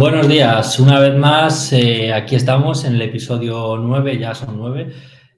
[0.00, 4.94] Buenos días, una vez más, eh, aquí estamos en el episodio 9, ya son 9.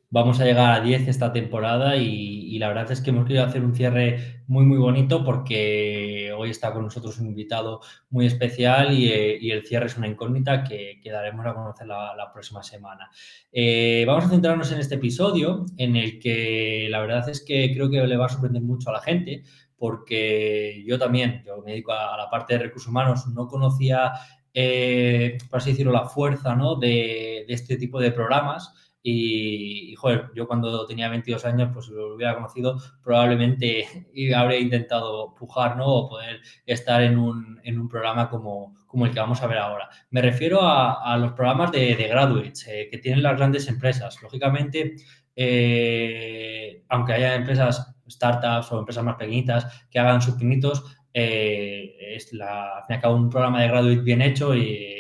[0.09, 3.64] Vamos a llegar a 10 esta temporada y, la verdad es que hemos querido hacer
[3.64, 9.09] un cierre muy, muy bonito porque hoy está con nosotros un invitado muy especial y,
[9.09, 13.10] eh, el cierre es una incógnita que, daremos a conocer la, próxima semana.
[13.51, 17.91] Eh, vamos a centrarnos en este episodio en el que la verdad es que creo
[17.91, 19.42] que le va a sorprender mucho a la gente
[19.83, 24.12] porque yo también, yo me dedico a, la parte de recursos humanos, no conocía,
[24.55, 26.77] eh, por así decirlo, la fuerza ¿no?
[26.77, 28.73] de, este tipo de programas.
[29.05, 33.87] Y, joder, yo cuando tenía 22 años, pues lo hubiera conocido, probablemente
[34.37, 35.87] habría intentado pujar, ¿no?
[35.87, 39.59] O poder estar en un, en un programa como, como, el que vamos a ver
[39.59, 39.88] ahora.
[40.11, 44.23] Me refiero a, los programas de, de graduates eh, que tienen las grandes empresas.
[44.23, 44.95] Lógicamente,
[45.34, 52.32] eh, aunque haya empresas startups o empresas más pequeñitas que hagan sus pinitos, eh, es
[52.32, 54.98] la, al fin y al cabo un programa de graduate bien hecho y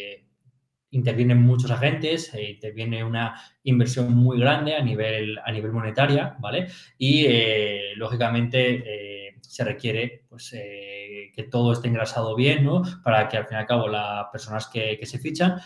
[0.90, 6.68] intervienen muchos agentes, e interviene una inversión muy grande a nivel, a nivel monetaria, ¿vale?
[6.98, 12.82] Y eh, lógicamente se requiere pues, que todo esté engrasado bien, ¿no?
[13.02, 15.58] Para que al fin y al cabo las personas que, que se fichan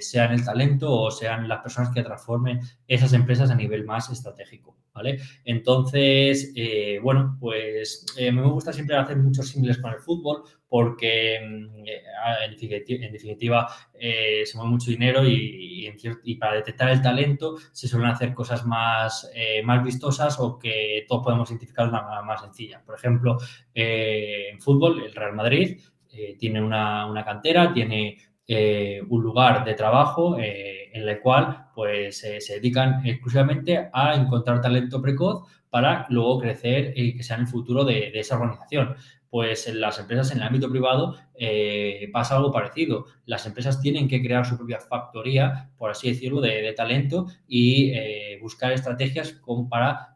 [0.00, 4.76] sean el talento o sean las personas que transformen esas empresas a nivel más estratégico.
[4.94, 5.18] ¿Vale?
[5.44, 11.40] Entonces, eh, bueno, pues eh, me gusta siempre hacer muchos símiles con el fútbol porque
[11.42, 12.02] mm, eh,
[12.88, 15.90] en definitiva se mueve mucho dinero y,
[16.38, 19.30] para detectar el talento se suelen hacer cosas más,
[19.64, 22.82] más vistosas o que todos podemos identificar de una manera más sencilla.
[22.84, 23.38] Por ejemplo,
[23.72, 25.80] en fútbol, el Real Madrid
[26.38, 32.22] tiene una, una cantera, tiene eh, un lugar de trabajo eh, en el cual pues
[32.24, 37.42] eh, se dedican exclusivamente a encontrar talento precoz para luego crecer y que sea en
[37.42, 38.94] el futuro de, esa organización.
[39.28, 41.16] Pues en las empresas en el ámbito privado
[42.12, 43.06] pasa algo parecido.
[43.26, 47.92] Las empresas tienen que crear su propia factoría, por así decirlo, de, talento y
[48.40, 50.14] buscar estrategias para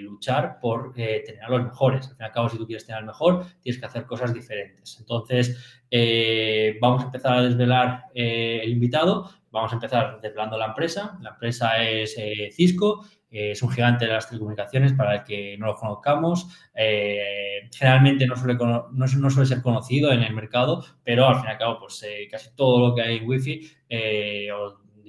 [0.00, 2.08] luchar por tener a los mejores.
[2.08, 4.34] Al fin y al cabo, si tú quieres tener al mejor, tienes que hacer cosas
[4.34, 4.98] diferentes.
[5.00, 9.30] Entonces, eh, vamos a empezar a desvelar eh, el invitado.
[9.50, 11.18] Vamos a empezar desvelando la empresa.
[11.20, 15.66] La empresa es eh, Cisco, es un gigante de las telecomunicaciones para el que no
[15.66, 16.48] lo conozcamos.
[16.74, 18.58] generalmente no suele,
[18.92, 22.54] no, suele, ser conocido en el mercado, pero al fin y al cabo, pues casi
[22.56, 23.70] todo lo que hay en Wi-Fi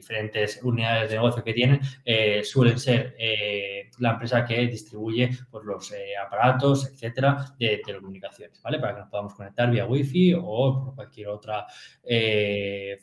[0.02, 5.64] diferentes unidades de negocio que tienen, eh, suelen ser eh, la empresa que distribuye pues,
[5.64, 8.80] los eh, aparatos, etcétera, de telecomunicaciones, ¿vale?
[8.80, 11.68] Para que nos podamos conectar vía Wi-Fi o por cualquier otra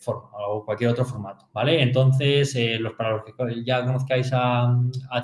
[0.00, 1.81] forma o cualquier otro formato, ¿vale?
[1.81, 4.76] Entonces, los, para los que ya conozcáis a,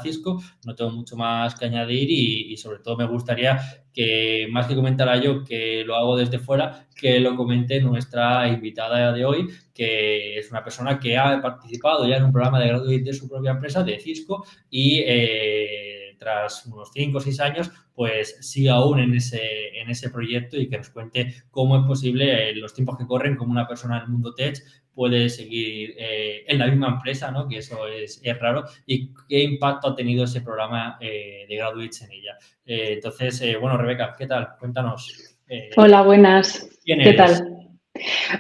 [0.03, 3.59] Cisco, no tengo mucho más que añadir y sobre todo me gustaría
[3.95, 9.13] que más que comentara yo que lo hago desde fuera, que lo comente nuestra invitada
[9.13, 13.05] de hoy, que es una persona que ha participado ya en un programa de graduate
[13.05, 15.94] de su propia empresa, de Cisco, y eh,
[16.25, 20.69] tras unos 5 o 6 años, pues sigue aún en ese, en ese proyecto y
[20.69, 24.09] que nos cuente cómo es posible en los tiempos que corren, como una persona del
[24.09, 24.57] mundo tech
[24.95, 27.49] puede seguir eh, en la misma empresa, ¿no?
[27.49, 32.13] que eso es, raro, y qué impacto ha tenido ese programa eh, de graduates en
[32.13, 32.39] ella.
[32.65, 34.51] Eh, entonces, bueno, Rebeca, ¿qué tal?
[34.59, 35.37] Cuéntanos.
[35.77, 36.69] Hola, buenas.
[36.85, 37.64] ¿Qué tal?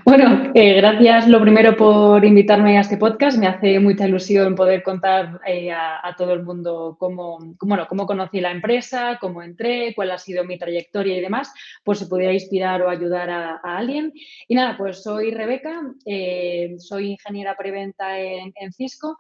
[0.04, 3.38] Bueno, eh, gracias lo primero por invitarme a este podcast.
[3.38, 8.41] Me hace mucha ilusión poder contar eh, a, todo el mundo cómo, cómo, cómo conocí
[8.41, 11.53] la empresa, cómo entré, cuál ha sido mi trayectoria y demás,
[11.84, 14.12] por si pudiera inspirar o ayudar a, alguien.
[14.48, 19.16] Y nada, pues soy Rebeca, eh, soy ingeniera preventa en Cisco.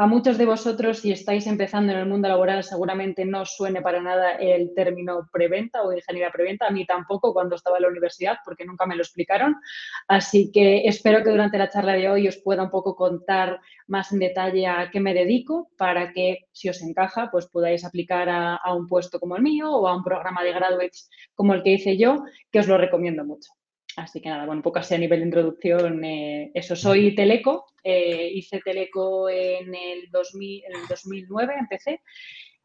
[0.00, 4.00] A muchos de vosotros, si estáis empezando en el mundo laboral, seguramente no suene para
[4.00, 6.68] nada el término preventa o ingeniería preventa.
[6.68, 9.56] A mí tampoco cuando estaba en la universidad, porque nunca me lo explicaron.
[10.06, 13.58] Así que espero que durante la charla de hoy os pueda un poco contar
[13.88, 18.28] más en detalle a qué me dedico para que, si os encaja, pues podáis aplicar
[18.28, 21.64] a, a un puesto como el mío o a un programa de graduates como el
[21.64, 23.50] que hice yo, que os lo recomiendo mucho.
[23.98, 27.66] Así que nada, bueno, un poco así a nivel de introducción, eh, eso, soy Teleco,
[27.82, 32.00] eh, hice Teleco en el, 2000, en el 2009, empecé,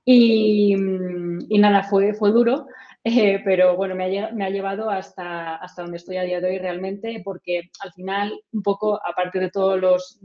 [0.06, 2.68] y, nada, fue, fue duro,
[3.04, 6.52] eh, pero bueno, me ha, me ha, llevado hasta, hasta donde estoy a día de
[6.52, 10.20] hoy realmente, porque al final, un poco, aparte de todos los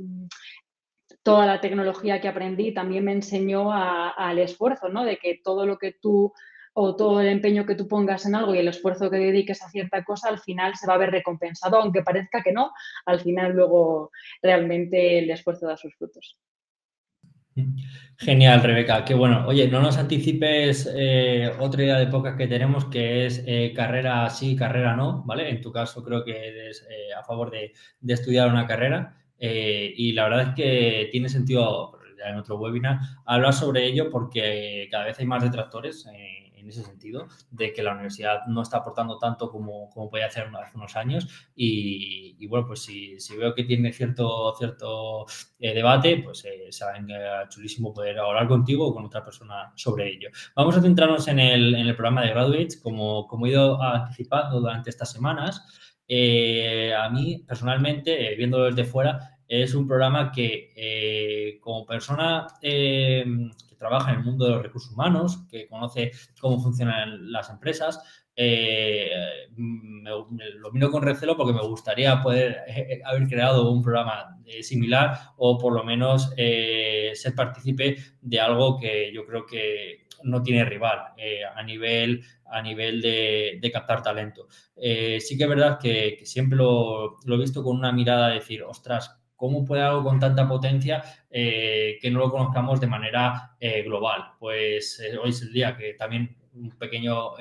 [1.22, 5.04] toda la tecnología que aprendí también me enseñó al esfuerzo, ¿no?
[5.04, 6.32] De que todo lo que tú
[6.80, 9.68] o todo el empeño que tú pongas en algo y el esfuerzo que dediques a
[9.68, 12.70] cierta cosa, al final se va a ver recompensado, aunque parezca que no,
[13.04, 16.38] al final luego realmente el esfuerzo da sus frutos.
[18.16, 19.04] Genial, Rebeca.
[19.04, 19.44] Qué bueno.
[19.48, 24.30] Oye, no nos anticipes eh, otra idea de pocas que tenemos que es eh, carrera
[24.30, 25.50] sí, carrera no, ¿vale?
[25.50, 27.72] En tu caso creo que eres eh, a favor de,
[28.06, 33.52] estudiar una carrera y la verdad es que tiene sentido, ya en otro webinar, hablar
[33.52, 36.06] sobre ello porque cada vez hay más detractores
[36.66, 40.76] ese sentido, de que la universidad no está aportando tanto como, como podía hacer hace
[40.76, 41.28] unos años.
[41.54, 45.26] Y, bueno, pues si, si, veo que tiene cierto, cierto
[45.58, 50.30] eh, debate, pues eh, será chulísimo poder hablar contigo o con otra persona sobre ello.
[50.56, 54.60] Vamos a centrarnos en el, en el programa de Graduates, como, como he ido anticipando
[54.60, 55.62] durante estas semanas.
[56.08, 62.46] Eh, a mí, personalmente, viéndolo desde fuera, es un programa que como persona
[63.78, 66.10] trabaja en el mundo de los recursos humanos, que conoce
[66.40, 68.02] cómo funcionan las empresas.
[68.40, 69.10] Eh,
[69.56, 75.18] lo miro con recelo porque me gustaría poder eh, haber creado un programa eh, similar
[75.38, 81.00] o por lo menos ser partícipe de algo que yo creo que no tiene rival
[81.54, 84.46] a nivel, a nivel de, captar talento.
[84.76, 88.62] sí que es verdad que, siempre lo, lo, he visto con una mirada de decir,
[88.62, 91.00] ostras, ¿Cómo puede algo con tanta potencia
[91.30, 94.32] eh, que no lo conozcamos de manera eh, global?
[94.36, 97.34] Pues eh, hoy es el día que también un pequeño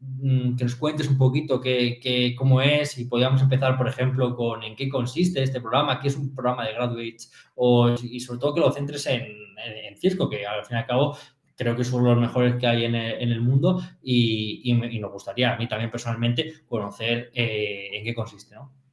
[0.00, 4.62] mm, que nos cuentes un poquito qué, cómo es y podríamos empezar, por ejemplo, con
[4.62, 8.52] en qué consiste este programa, qué es un programa de graduates o, y sobre todo
[8.52, 11.16] que lo centres en, en, Cisco, que al fin y al cabo
[11.56, 15.66] creo que son los mejores que hay en el, mundo y, nos gustaría a mí
[15.68, 18.83] también personalmente conocer en qué consiste, ¿no?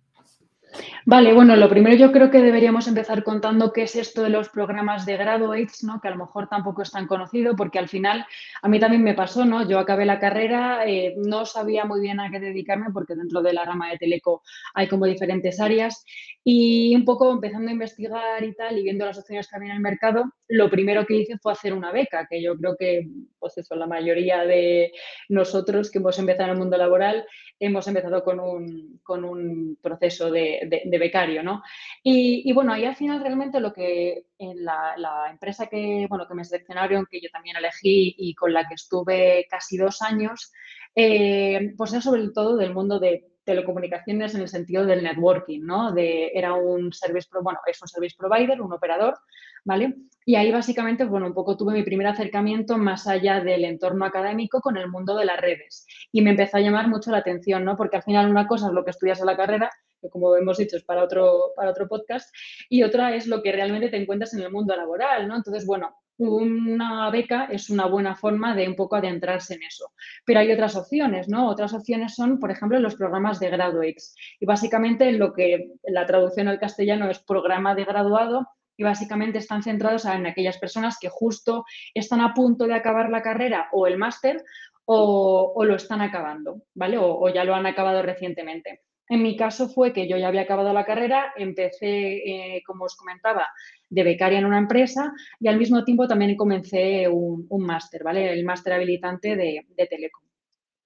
[1.05, 4.49] Vale, bueno, lo primero yo creo que deberíamos empezar contando qué es esto de los
[4.49, 5.99] programas de graduates, ¿no?
[5.99, 8.25] Que a lo mejor tampoco es tan conocido, porque al final
[8.61, 9.67] a mí también me pasó, ¿no?
[9.67, 13.53] Yo acabé la carrera, eh, no sabía muy bien a qué dedicarme, porque dentro de
[13.53, 16.05] la rama de Teleco hay como diferentes áreas,
[16.43, 19.77] y un poco empezando a investigar y tal, y viendo las opciones que había en
[19.77, 23.07] el mercado, lo primero que hice fue hacer una beca, que yo creo que,
[23.39, 24.91] pues eso, la mayoría de
[25.29, 27.25] nosotros que hemos empezado en el mundo laboral,
[27.59, 31.63] hemos empezado con un, con un proceso de, de, becario, ¿no?
[32.03, 36.45] Y, bueno, ahí al final realmente lo que en la, empresa que, bueno, que me
[36.45, 40.51] seleccionaron, que yo también elegí y con la que estuve casi dos años,
[40.95, 45.91] eh, pues era sobre todo del mundo de telecomunicaciones en el sentido del networking, ¿no?
[45.91, 49.17] De, era un service, bueno, es un service provider, un operador,
[49.65, 49.95] ¿vale?
[50.25, 54.61] Y ahí básicamente, bueno, un poco tuve mi primer acercamiento más allá del entorno académico
[54.61, 55.85] con el mundo de las redes.
[56.11, 57.75] Y me empezó a llamar mucho la atención, ¿no?
[57.75, 60.57] Porque al final una cosa es lo que estudias en la carrera, que como hemos
[60.57, 62.33] dicho es para otro, para otro podcast,
[62.69, 65.35] y otra es lo que realmente te encuentras en el mundo laboral, ¿no?
[65.35, 65.95] Entonces, bueno,
[66.29, 69.91] una beca es una buena forma de un poco adentrarse en eso.
[70.25, 71.49] Pero hay otras opciones, ¿no?
[71.49, 74.15] Otras opciones son, por ejemplo, los programas de graduates.
[74.39, 79.63] Y básicamente lo que la traducción al castellano es programa de graduado y básicamente están
[79.63, 83.97] centrados en aquellas personas que justo están a punto de acabar la carrera o el
[83.97, 84.43] máster
[84.85, 86.97] o, lo están acabando, ¿vale?
[86.99, 88.81] o ya lo han acabado recientemente.
[89.11, 92.95] En mi caso fue que yo ya había acabado la carrera, empecé, eh, como os
[92.95, 93.45] comentaba,
[93.89, 98.31] de becaria en una empresa y al mismo tiempo también comencé un, máster, ¿vale?
[98.31, 100.23] El máster habilitante de, de Telecom.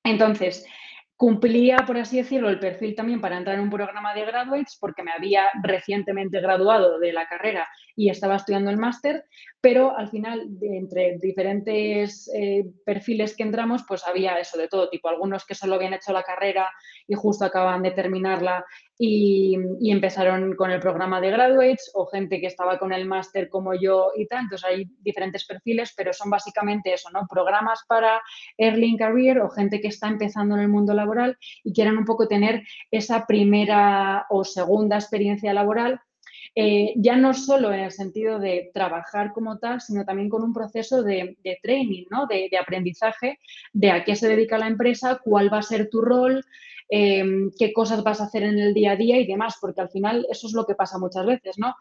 [0.03, 0.65] Entonces,
[1.17, 5.01] Cumplía, por así decirlo, el perfil también para entrar en un programa de graduates porque
[5.01, 7.65] me había recientemente graduado de la carrera
[7.95, 9.23] y estaba estudiando el máster,
[9.61, 15.07] pero al final, entre diferentes eh, perfiles que entramos, pues había eso de todo tipo.
[15.07, 16.69] Algunos que solo habían hecho la carrera
[17.07, 18.65] y justo acaban de terminarla
[18.97, 19.57] y,
[19.91, 24.11] empezaron con el programa de graduates o gente que estaba con el máster como yo
[24.15, 24.43] y tal.
[24.43, 27.27] Entonces hay diferentes perfiles, pero son básicamente eso, ¿no?
[27.29, 28.21] Programas para
[28.57, 32.27] early career o gente que está empezando en el mundo laboral y quieran un poco
[32.27, 35.99] tener esa primera o segunda experiencia laboral.
[36.57, 40.53] Eh, ya no solo en el sentido de trabajar como tal, sino también con un
[40.53, 42.27] proceso de, training, ¿no?
[42.27, 43.39] de, de aprendizaje
[43.73, 46.45] de a qué se dedica la empresa, cuál va a ser tu rol,
[46.87, 49.89] Em, qué cosas vas a hacer en el día a día y demás, porque al
[49.89, 51.73] final eso es lo que pasa muchas veces, ¿no?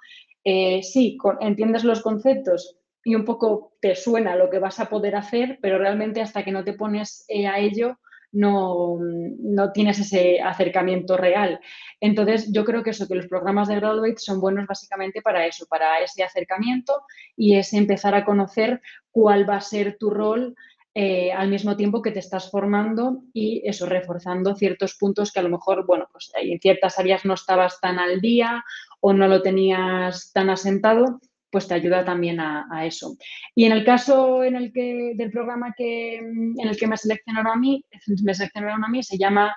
[0.45, 5.15] Eh, sí, entiendes los conceptos y un poco te suena lo que vas a poder
[5.15, 7.99] hacer, pero realmente hasta que no te pones eh, a ello,
[8.33, 11.61] no, no, tienes ese acercamiento real.
[12.01, 15.67] Entonces, yo creo que eso, que los programas de graduate son buenos básicamente para eso,
[15.67, 17.03] para ese acercamiento
[17.37, 18.81] y ese empezar a conocer
[19.11, 20.57] cuál va a ser tu rol
[20.97, 25.43] eh, al mismo tiempo que te estás formando y eso, reforzando ciertos puntos que a
[25.43, 28.65] lo mejor, bueno, pues en ciertas áreas no estabas tan al día
[29.01, 31.21] o no lo tenías tan asentado,
[31.51, 33.17] pues te ayuda también a, eso.
[33.57, 37.53] Y en el caso en el que, del programa que, en el que me seleccionaron
[37.53, 37.85] a mí,
[38.23, 39.53] me seleccionaron a mí, se llama,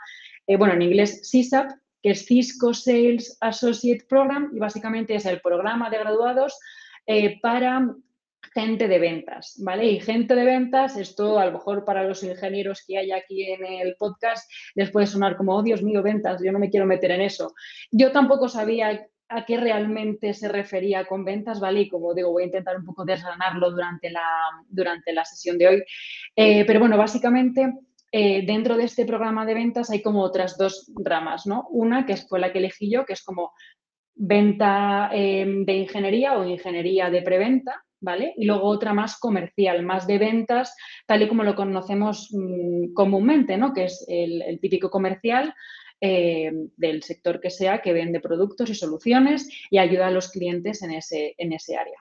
[0.47, 1.69] eh, bueno, en inglés CISAP,
[2.01, 6.57] que es Cisco Sales Associate Program, y básicamente es el programa de graduados
[7.41, 7.87] para
[8.53, 9.85] gente de ventas, ¿vale?
[9.85, 13.65] Y gente de ventas, esto a lo mejor para los ingenieros que hay aquí en
[13.65, 17.11] el podcast les puede sonar como, oh Dios mío, ventas, yo no me quiero meter
[17.11, 17.53] en eso.
[17.91, 21.81] Yo tampoco sabía a qué realmente se refería con ventas, ¿vale?
[21.81, 24.23] Y como digo, voy a intentar un poco desgranarlo durante la,
[24.69, 25.83] durante la sesión de hoy.
[26.35, 27.73] Eh, pero bueno, básicamente
[28.11, 31.67] eh, dentro de este programa de ventas hay como otras dos ramas, ¿no?
[31.71, 33.51] Una que fue la que elegí yo, que es como
[34.15, 38.33] venta eh, de ingeniería o ingeniería de preventa, ¿vale?
[38.37, 40.75] Y luego otra más comercial, más de ventas,
[41.05, 43.73] tal y como lo conocemos mm, comúnmente, ¿no?
[43.73, 45.53] Que es el, típico comercial
[46.01, 50.81] eh, del sector que sea, que vende productos y soluciones y ayuda a los clientes
[50.83, 51.97] en ese, en ese área.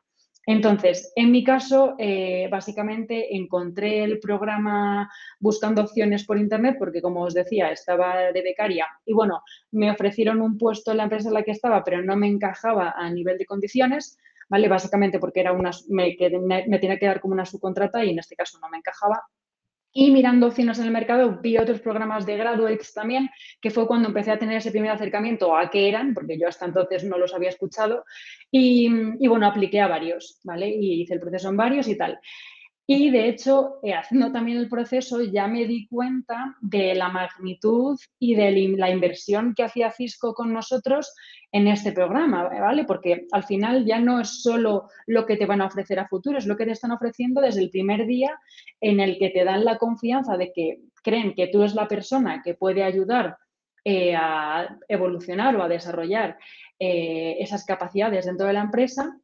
[0.49, 5.11] Entonces, en mi caso, eh, básicamente encontré el programa
[5.41, 10.41] buscando opciones por Internet porque, como os decía, estaba de becaria y, bueno, me ofrecieron
[10.41, 13.39] un puesto en la empresa en la que estaba, pero no me encajaba a nivel
[13.39, 14.19] de condiciones.
[14.49, 14.69] ¿Vale?
[14.69, 16.17] Básicamente porque era una, me,
[16.67, 19.23] me, tenía que dar como una subcontrata y en este caso no me encajaba.
[19.93, 23.31] Y mirando opciones en el mercado, vi otros programas de graduates también,
[23.63, 26.67] que fue cuando empecé a tener ese primer acercamiento a qué eran, porque yo hasta
[26.67, 28.05] entonces no los había escuchado.
[28.51, 30.69] Y, y bueno, apliqué a varios, ¿vale?
[30.69, 32.21] Y hice el proceso en varios y tal.
[32.89, 37.99] Y de hecho, eh, haciendo también el proceso, ya me di cuenta de la magnitud
[38.21, 41.13] y de la inversión que hacía Cisco con nosotros
[41.51, 42.85] en este programa, ¿vale?
[42.85, 46.39] Porque al final ya no es solo lo que te van a ofrecer a futuro,
[46.39, 48.39] es lo que te están ofreciendo desde el primer día
[48.81, 52.41] en el que te dan la confianza de que creen que tú eres la persona
[52.45, 53.37] que puede ayudar
[53.85, 56.39] eh, a evolucionar o a desarrollar
[56.79, 59.17] eh, esas capacidades dentro de la empresa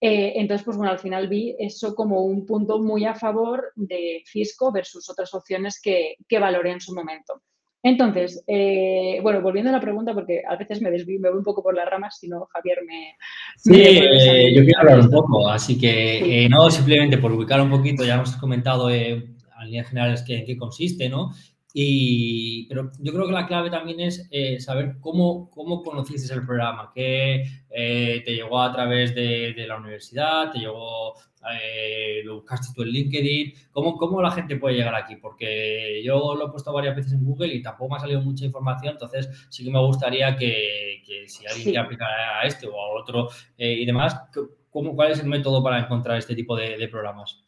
[0.00, 4.22] eh, entonces, pues bueno, al final vi eso como un punto muy a favor de
[4.26, 7.42] Cisco versus otras opciones que, valoré en su momento.
[7.82, 11.44] Entonces, eh, bueno, volviendo a la pregunta, porque a veces me desvío, me voy un
[11.44, 13.14] poco por las ramas, si no, Javier me...
[13.56, 18.04] Sí, eh, yo quiero hablar un poco, así que no simplemente por ubicar un poquito,
[18.04, 21.30] ya hemos comentado en líneas generales qué, qué consiste, ¿no?
[21.76, 26.46] Y, pero yo creo que la clave también es eh, saber cómo, cómo conociste el
[26.46, 31.14] programa, que eh, te llegó a través de, la universidad, te llegó,
[31.60, 36.36] eh, lo buscaste tú en LinkedIn, ¿Cómo, cómo la gente puede llegar aquí, porque yo
[36.36, 39.28] lo he puesto varias veces en Google y tampoco me ha salido mucha información, entonces
[39.50, 43.84] sí que me gustaría que, si alguien quiere aplicar a este o a otro y
[43.84, 44.16] demás,
[44.70, 47.43] ¿cómo, ¿cuál es el método para encontrar este tipo de programas?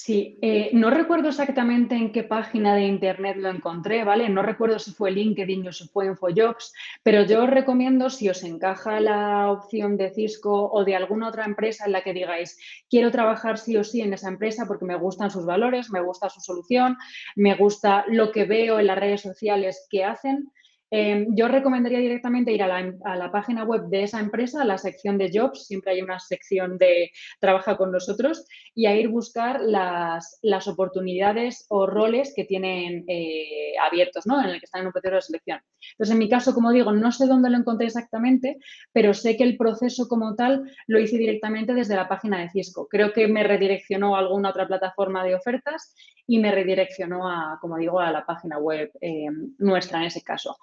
[0.00, 4.28] Sí, eh, no recuerdo exactamente en qué página de internet lo encontré, ¿vale?
[4.28, 8.44] No recuerdo si fue LinkedIn o si fue InfoJobs, pero yo os recomiendo, si os
[8.44, 12.56] encaja la opción de Cisco o de alguna otra empresa en la que digáis,
[12.88, 16.30] quiero trabajar sí o sí en esa empresa porque me gustan sus valores, me gusta
[16.30, 16.96] su solución,
[17.34, 20.52] me gusta lo que veo en las redes sociales que hacen,
[20.90, 25.18] Em, yo recomendaría directamente ir a la, página web de esa empresa, a la sección
[25.18, 30.40] de jobs, siempre hay una sección de trabaja con nosotros, y a ir buscar las,
[30.66, 34.40] oportunidades o roles que tienen eh, abiertos, ¿no?
[34.40, 35.60] En el que están en un proceso de selección.
[35.92, 38.58] Entonces, en mi caso, como digo, no sé dónde lo encontré exactamente,
[38.92, 42.88] pero sé que el proceso como tal lo hice directamente desde la página de Cisco.
[42.88, 45.94] Creo que me redireccionó a alguna otra plataforma de ofertas
[46.26, 49.26] y me redireccionó a, como digo, a la página web eh,
[49.58, 50.56] nuestra en ese caso.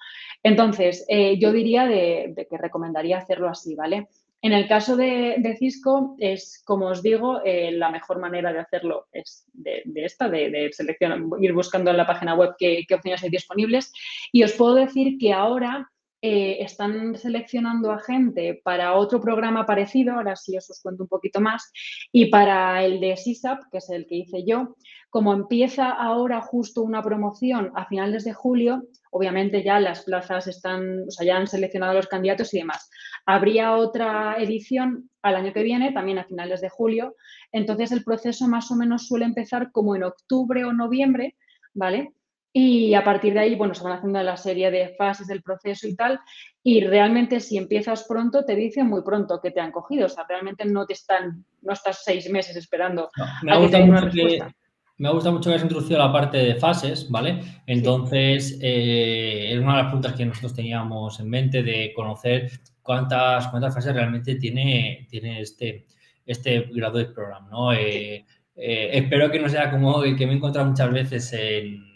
[0.43, 4.07] Entonces, eh, yo diría de, que recomendaría hacerlo así, ¿vale?
[4.41, 9.07] En el caso de, Cisco, es, como os digo, eh, la mejor manera de hacerlo
[9.11, 13.31] es de, esta, de, seleccionar, ir buscando en la página web qué, qué opciones hay
[13.31, 13.91] disponibles.
[14.31, 15.89] Y os puedo decir que ahora
[16.27, 21.39] eh, están seleccionando a gente para otro programa parecido, ahora sí os, cuento un poquito
[21.39, 21.71] más,
[22.11, 24.75] y para el de SISAP, que es el que hice yo,
[25.11, 31.03] como empieza ahora justo una promoción a finales de julio, obviamente ya las plazas están,
[31.07, 32.89] o sea, ya han seleccionado los candidatos y demás.
[33.27, 37.13] Habría otra edición al año que viene, también a finales de julio,
[37.51, 41.35] entonces el proceso más o menos suele empezar como en octubre o noviembre,
[41.75, 42.14] ¿vale?
[42.57, 45.89] Y a partir de ahí, bueno, se van haciendo la serie de fases del proceso
[45.89, 46.21] y tal.
[46.63, 50.05] Y realmente si empiezas pronto, te dicen muy pronto que te han cogido.
[50.05, 53.09] O sea, realmente no te están, no estás seis meses esperando
[53.43, 54.55] me a que una respuesta.
[54.97, 57.41] me gusta mucho que has introducido la parte de fases, ¿vale?
[57.67, 62.49] Entonces, eh, es una de las preguntas que nosotros teníamos en mente de conocer
[62.81, 65.87] cuántas, cuántas fases realmente tiene, tiene este,
[66.25, 67.73] este grado de programa, ¿no?
[67.73, 71.94] Eh, eh, espero que no sea como el que me he encontrado muchas veces en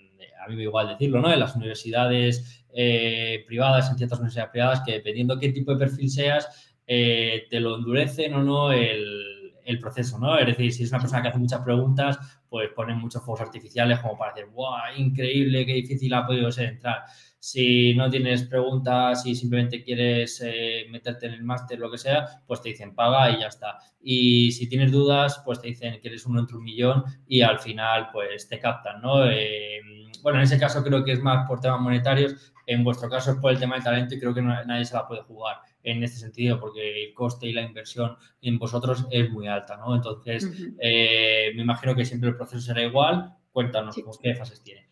[0.50, 1.32] mí me igual decirlo, ¿no?
[1.32, 6.10] En las universidades eh, privadas, en ciertas universidades privadas, que dependiendo qué tipo de perfil
[6.10, 9.29] seas, eh, te lo endurecen o no el,
[9.70, 10.38] el proceso, ¿no?
[10.38, 12.18] Es decir, si es una persona que hace muchas preguntas,
[12.50, 14.96] pues ponen muchos fuegos artificiales como para decir, ¡guau!
[14.98, 17.04] Increíble, qué difícil ha podido ser entrar.
[17.38, 22.26] Si no tienes preguntas y simplemente quieres eh, meterte en el máster, lo que sea,
[22.48, 23.78] pues te dicen paga y ya está.
[24.02, 27.60] Y si tienes dudas, pues te dicen que eres uno entre un millón y al
[27.60, 29.26] final, pues te captan, ¿no?
[29.30, 29.80] Eh,
[30.24, 32.54] bueno, en ese caso creo que es más por temas monetarios.
[32.66, 35.08] En vuestro caso es por el tema del talento y creo que nadie se la
[35.08, 39.48] puede jugar en este sentido, porque el coste y la inversión en vosotros es muy
[39.48, 39.96] alta, ¿no?
[39.96, 43.36] Entonces, eh, me imagino que siempre el proceso será igual.
[43.52, 44.90] Cuéntanos, ¿qué fases tiene?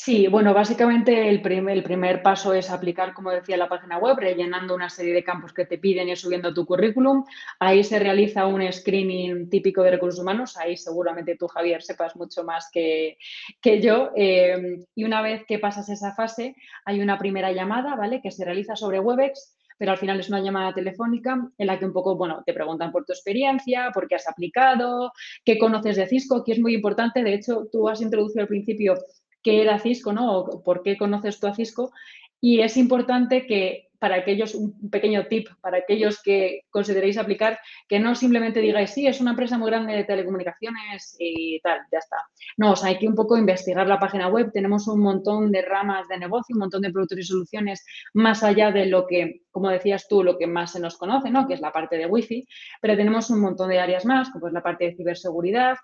[0.00, 4.16] Sí, bueno, básicamente el primer, el primer paso es aplicar, como decía, la página web,
[4.16, 7.24] rellenando una serie de campos que te piden y subiendo tu currículum.
[7.58, 10.56] Ahí se realiza un screening típico de recursos humanos.
[10.56, 13.18] Ahí seguramente tú, Javier, sepas mucho más que,
[13.60, 14.12] que yo.
[14.14, 16.54] Eh, y una vez que pasas esa fase,
[16.84, 18.20] hay una primera llamada, ¿vale?
[18.22, 21.86] Que se realiza sobre Webex pero al final es una llamada telefónica en la que
[21.86, 25.12] un poco, bueno, te preguntan por tu experiencia, por qué has aplicado,
[25.44, 27.22] qué conoces de Cisco, que es muy importante.
[27.22, 28.94] De hecho, tú has introducido al principio
[29.42, 30.38] qué era Cisco, ¿no?
[30.38, 31.92] O por qué conoces tú a Cisco.
[32.40, 37.98] Y es importante que para aquellos, un pequeño tip para aquellos que consideréis aplicar, que
[37.98, 42.16] no simplemente digáis, sí, es una empresa muy grande de telecomunicaciones y tal, ya está.
[42.56, 44.50] No, o sea, hay que un poco investigar la página web.
[44.52, 48.70] Tenemos un montón de ramas de negocio, un montón de productos y soluciones más allá
[48.70, 51.46] de lo que, como decías tú, lo que más se nos conoce, ¿no?
[51.46, 52.46] Que es la parte de Wi-Fi,
[52.80, 55.76] pero tenemos un montón de áreas más, como es la parte de ciberseguridad,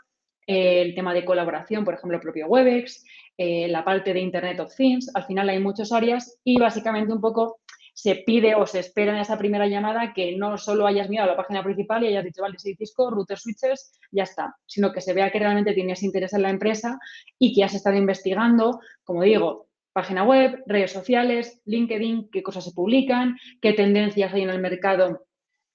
[0.47, 3.05] el tema de colaboración, por ejemplo, el propio Webex,
[3.37, 5.11] eh, la parte de Internet of Things.
[5.15, 7.61] Al final hay muchas áreas y básicamente un poco
[7.95, 11.37] se pide o se espera en esa primera llamada que no solo hayas mirado la
[11.37, 15.15] página principal y hayas dicho, vale, sí, Cisco, router switches, ya está, sino que se
[15.15, 16.99] vea que realmente tienes interés en la empresa
[17.39, 22.73] y que has estado investigando, como digo, página web, redes sociales, LinkedIn, qué cosas se
[22.73, 25.25] publican, qué tendencias hay en el mercado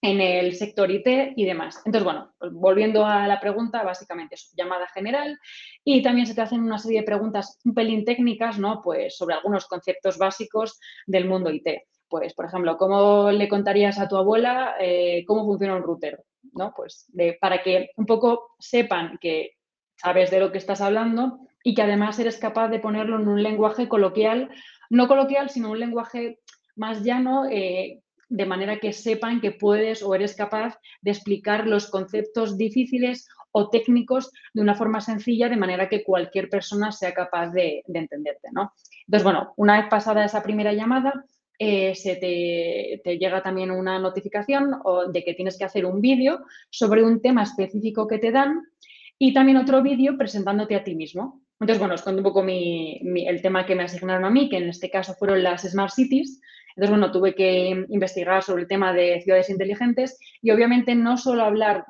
[0.02, 1.82] en el sector IT y demás.
[1.86, 5.38] Entonces, bueno, volviendo a la pregunta, básicamente es llamada general
[5.84, 8.82] y también se te hacen una serie de preguntas un pelín técnicas, ¿no?
[8.82, 11.68] Pues sobre algunos conceptos básicos del mundo IT.
[12.10, 16.24] Pues, por ejemplo, ¿cómo le contarías a tu abuela eh, cómo funciona un router?
[16.54, 16.74] ¿No?
[16.76, 19.52] Pues para que un poco sepan que
[19.96, 23.44] sabes de lo que estás hablando y que además eres capaz de ponerlo en un
[23.44, 24.50] lenguaje coloquial,
[24.90, 26.40] no coloquial, sino un lenguaje
[26.76, 31.90] más llano, eh, de manera que sepan que puedes o eres capaz de explicar los
[31.90, 37.50] conceptos difíciles o técnicos de una forma sencilla, de manera que cualquier persona sea capaz
[37.50, 38.74] de, entenderte, ¿no?
[39.08, 41.26] Entonces, bueno, una vez pasada esa primera llamada,
[41.62, 44.76] eh, se te, llega también una notificación
[45.12, 48.64] de que tienes que hacer un vídeo sobre un tema específico que te dan
[49.18, 51.42] y también otro vídeo presentándote a ti mismo.
[51.60, 54.70] Entonces, bueno, os cuento un poco el tema que me asignaron a mí, que en
[54.70, 56.40] este caso fueron las Smart Cities.
[56.70, 61.44] Entonces, bueno, tuve que investigar sobre el tema de ciudades inteligentes y obviamente no solo
[61.44, 61.84] hablar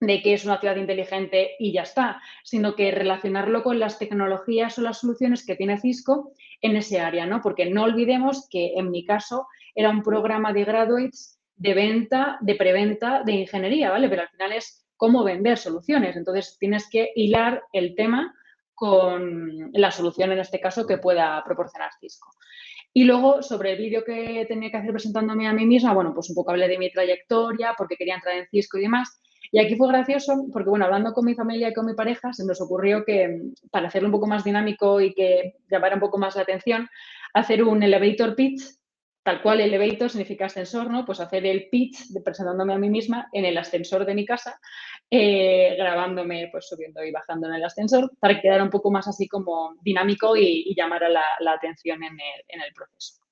[0.00, 4.78] de qué es una ciudad inteligente y ya está, sino que relacionarlo con las tecnologías
[4.78, 7.40] o las soluciones que tiene Cisco en ese área, ¿no?
[7.42, 12.54] Porque no olvidemos que en mi caso era un programa de graduates de venta, de
[12.54, 14.08] preventa, de ingeniería, ¿vale?
[14.08, 16.16] Pero al final es cómo vender soluciones.
[16.16, 18.34] Entonces tienes que hilar el tema
[18.74, 22.30] con la solución en este caso que pueda proporcionar Cisco.
[22.94, 26.28] Y luego, sobre el vídeo que tenía que hacer presentándome a mí misma, bueno, pues
[26.28, 29.20] un poco hablé de mi trayectoria, porque quería entrar en Cisco y demás.
[29.54, 32.44] Y aquí fue gracioso porque, bueno, hablando con mi familia y con mi pareja, se
[32.46, 33.38] nos ocurrió que,
[33.70, 36.88] para hacerlo un poco más dinámico y que llamara un poco más la atención,
[37.34, 38.62] hacer un elevator pitch,
[39.22, 41.04] tal cual elevator significa ascensor, ¿no?
[41.04, 44.58] Pues hacer el pitch presentándome a mí misma en el ascensor de mi casa,
[45.10, 49.06] eh, grabándome, pues subiendo y bajando en el ascensor, para que quedara un poco más
[49.06, 53.22] así como dinámico y, llamara la, atención en el, proceso.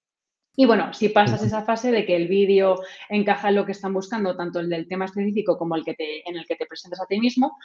[0.56, 3.94] Y bueno, si pasas esa fase de que el vídeo encaja en lo que están
[3.94, 7.00] buscando, tanto el del tema específico como el que te, en el que te presentas
[7.00, 7.56] a ti mismo,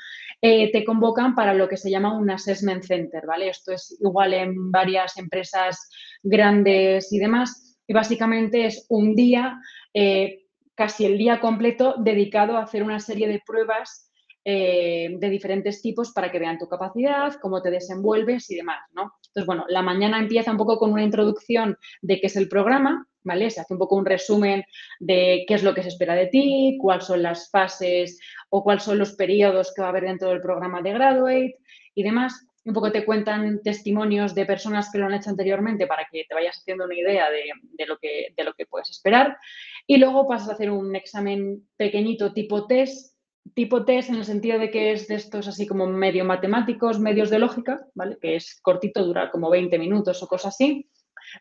[0.41, 3.49] eh, te convocan para lo que se llama un assessment center, ¿vale?
[3.49, 5.89] Esto es igual en varias empresas
[6.21, 9.59] grandes y demás, y básicamente es un día,
[9.93, 10.45] eh,
[10.75, 14.11] casi el día completo, dedicado a hacer una serie de pruebas
[14.47, 19.13] eh, de diferentes tipos para que vean tu capacidad, cómo te desenvuelves y demás, ¿no?
[19.25, 23.07] Entonces, bueno, la mañana empieza un poco con una introducción de qué es el programa,
[23.23, 23.49] ¿vale?
[23.49, 24.63] Se hace un poco un resumen
[24.99, 28.83] de qué es lo que se espera de ti, cuáles son las fases o cuáles
[28.83, 31.57] son los periodos que va a haber dentro del programa de Graduate
[31.95, 32.45] y demás.
[32.65, 36.35] Un poco te cuentan testimonios de personas que lo han hecho anteriormente para que te
[36.35, 39.39] vayas haciendo una idea de, lo, que, de lo que puedes esperar.
[39.87, 43.14] Y luego pasas a hacer un examen pequeñito tipo test
[43.53, 47.29] tipo test en el sentido de que es de estos así como medio matemáticos, medios
[47.29, 48.17] de lógica, ¿vale?
[48.19, 50.89] Que es cortito, dura como 20 minutos o cosas así.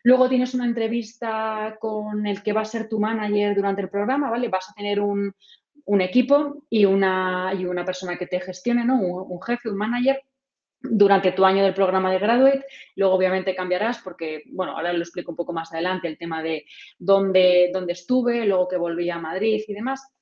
[0.03, 4.29] Luego tienes una entrevista con el que va a ser tu manager durante el programa,
[4.29, 4.49] ¿vale?
[4.49, 5.33] Vas a tener un,
[5.85, 8.99] un equipo y una, y una persona que te gestione, ¿no?
[8.99, 10.21] un jefe, un manager
[10.81, 12.65] durante tu año del programa de graduate.
[12.95, 16.65] Luego, obviamente, cambiarás porque, bueno, ahora lo explico un poco más adelante, el tema de
[16.97, 20.14] dónde, dónde estuve, luego que volví a Madrid y demás.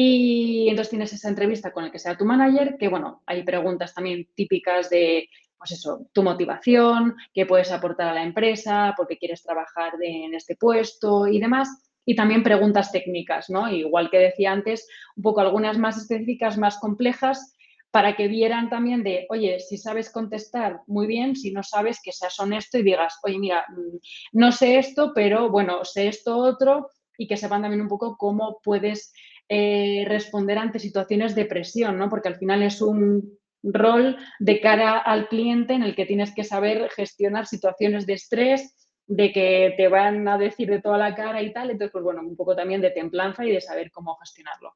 [0.00, 3.92] Y entonces tienes esa entrevista con el que sea tu manager, que, bueno, hay preguntas
[3.92, 9.18] también típicas de, pues eso, tu motivación, qué puedes aportar a la empresa, por qué
[9.18, 11.90] quieres trabajar en este puesto y demás.
[12.04, 13.68] Y también preguntas técnicas, ¿no?
[13.72, 17.56] Igual que decía antes, un poco algunas más específicas, más complejas,
[17.90, 22.12] para que vieran también de, oye, si sabes contestar, muy bien, si no sabes, que
[22.12, 23.96] seas honesto y digas, oye, mira, mm,
[24.34, 28.60] no sé esto, pero bueno, sé esto otro y que sepan también un poco cómo
[28.62, 29.12] puedes
[29.48, 32.08] eh, responder ante situaciones de presión, ¿no?
[32.08, 36.44] Porque al final es un rol de cara al cliente en el que tienes que
[36.44, 38.74] saber gestionar situaciones de estrés,
[39.06, 42.20] de que te van a decir de toda la cara y tal, entonces, pues bueno,
[42.20, 44.74] un poco también de templanza y de saber cómo gestionarlo.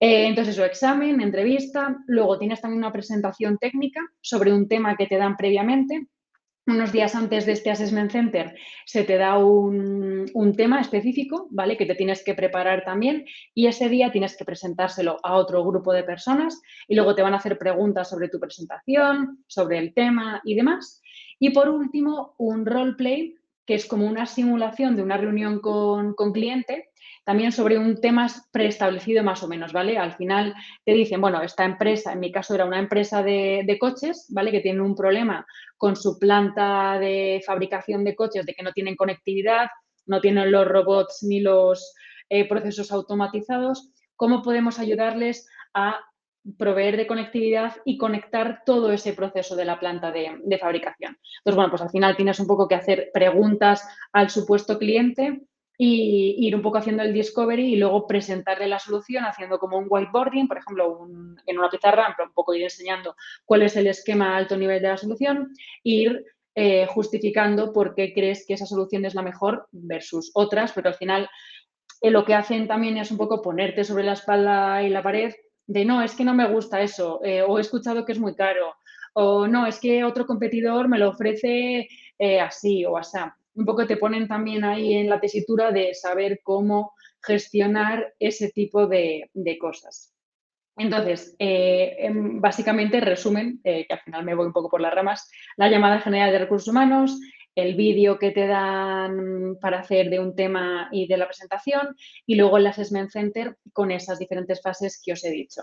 [0.00, 5.06] Eh, entonces, su examen, entrevista, luego tienes también una presentación técnica sobre un tema que
[5.06, 6.06] te dan previamente.
[6.64, 8.54] Unos días antes de este Assessment Center
[8.86, 11.76] se te da un, tema específico, ¿vale?
[11.76, 15.92] Que te tienes que preparar también y ese día tienes que presentárselo a otro grupo
[15.92, 20.40] de personas y luego te van a hacer preguntas sobre tu presentación, sobre el tema
[20.44, 21.02] y demás.
[21.40, 23.34] Y por último, un roleplay,
[23.66, 26.91] que es como una simulación de una reunión con, con cliente
[27.24, 29.96] también sobre un tema preestablecido más o menos, ¿vale?
[29.96, 30.54] Al final
[30.84, 34.50] te dicen, bueno, esta empresa, en mi caso era una empresa de, coches, ¿vale?
[34.50, 38.96] Que tiene un problema con su planta de fabricación de coches, de que no tienen
[38.96, 39.68] conectividad,
[40.06, 41.94] no tienen los robots ni los
[42.28, 43.90] eh, procesos automatizados.
[44.16, 46.00] ¿Cómo podemos ayudarles a
[46.58, 51.16] proveer de conectividad y conectar todo ese proceso de la planta de, de, fabricación.
[51.38, 55.42] Entonces, bueno, pues al final tienes un poco que hacer preguntas al supuesto cliente
[55.78, 59.86] y ir un poco haciendo el discovery y luego presentarle la solución haciendo como un
[59.88, 61.08] whiteboarding, por ejemplo,
[61.46, 64.88] en una pizarra, un poco ir enseñando cuál es el esquema a alto nivel de
[64.88, 70.30] la solución, ir eh, justificando por qué crees que esa solución es la mejor versus
[70.34, 71.30] otras, pero al final
[72.02, 75.32] eh, lo que hacen también es un poco ponerte sobre la espalda y la pared
[75.66, 78.34] de no, es que no me gusta eso, eh, o he escuchado que es muy
[78.34, 78.74] caro,
[79.14, 81.88] o no, es que otro competidor me lo ofrece
[82.40, 83.18] así o así
[83.54, 88.86] un poco te ponen también ahí en la tesitura de saber cómo gestionar ese tipo
[88.86, 90.14] de, cosas.
[90.76, 94.94] Entonces, eh, em, básicamente resumen, eh, que al final me voy un poco por las
[94.94, 97.20] ramas, la llamada general de recursos humanos,
[97.54, 101.94] el vídeo que te dan para hacer de un tema y de la presentación
[102.26, 105.62] y luego el Assessment Center con esas diferentes fases que os he dicho.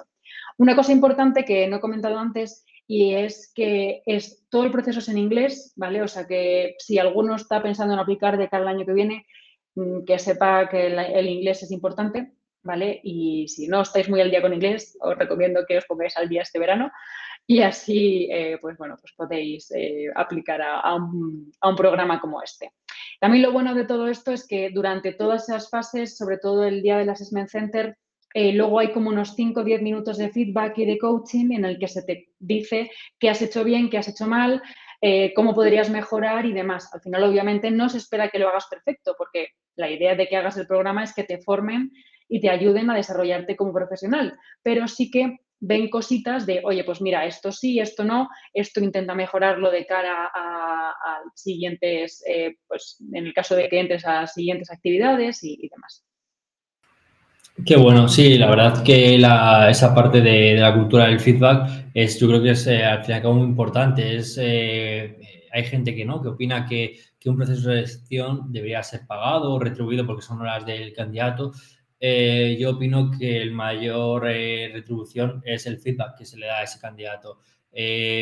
[0.57, 4.97] Una cosa importante que no he comentado antes y es que es, todo el proceso
[4.97, 6.01] es en inglés, ¿vale?
[6.01, 9.27] O sea que si alguno está pensando en aplicar de cara al año que viene,
[9.75, 12.99] mm, que sepa que el, inglés es importante, ¿vale?
[13.03, 16.29] Y si no estáis muy al día con inglés, os recomiendo que os pongáis al
[16.29, 16.91] día este verano
[17.45, 22.41] y así, eh, pues bueno, pues podéis eh, aplicar a, un, a un programa como
[22.41, 22.73] este.
[23.19, 26.81] También lo bueno de todo esto es que durante todas esas fases, sobre todo el
[26.81, 27.99] día del Assessment Center,
[28.33, 31.65] eh, luego hay como unos 5 o 10 minutos de feedback y de coaching en
[31.65, 34.61] el que se te dice qué has hecho bien, qué has hecho mal,
[35.01, 36.93] eh, cómo podrías mejorar y demás.
[36.93, 40.35] Al final, obviamente, no se espera que lo hagas perfecto, porque la idea de que
[40.35, 41.91] hagas el programa es que te formen
[42.27, 47.01] y te ayuden a desarrollarte como profesional, pero sí que ven cositas de, oye, pues
[47.01, 50.93] mira, esto sí, esto no, esto intenta mejorarlo de cara a,
[51.35, 56.08] siguientes, eh, pues en el caso de que entres a siguientes actividades y demás.
[57.65, 62.27] Qué bueno, sí, la verdad que esa parte de, la cultura del feedback es, yo
[62.27, 64.17] creo que es eh, al fin y al cabo muy importante.
[64.17, 65.17] Es, eh,
[65.51, 69.59] hay gente que no, que opina que, un proceso de gestión debería ser pagado o
[69.59, 71.51] retribuido porque son horas del candidato.
[71.99, 76.63] Eh, yo opino que el mayor retribución es el feedback que se le da a
[76.63, 77.39] ese candidato.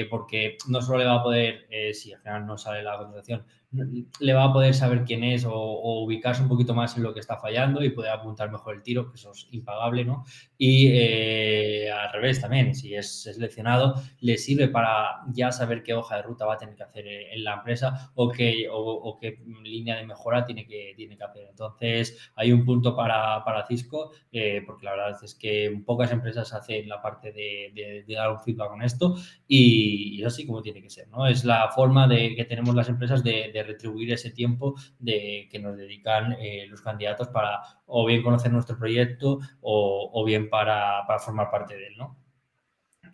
[0.10, 4.34] porque no solo le va a poder, si al final no sale la contratación, le
[4.34, 7.38] va a poder saber quién es o, ubicarse un poquito más en lo que está
[7.38, 10.24] fallando y poder apuntar mejor el tiro, que eso es impagable, ¿no?
[10.58, 16.16] Y eh, al revés también, si es seleccionado, le sirve para ya saber qué hoja
[16.16, 19.98] de ruta va a tener que hacer en la empresa o qué, o, qué línea
[19.98, 21.48] de mejora tiene que, tiene que hacer.
[21.50, 26.54] Entonces, hay un punto para, para Cisco, eh, porque la verdad es que pocas empresas
[26.54, 29.16] hacen la parte de, dar un feedback con esto
[29.48, 31.28] y, así como tiene que ser, ¿no?
[31.28, 35.78] Es la forma de que tenemos las empresas de retribuir ese tiempo de, que nos
[35.78, 41.76] dedican eh, los candidatos para o bien conocer nuestro proyecto o, bien para, formar parte
[41.76, 42.18] de él, ¿no?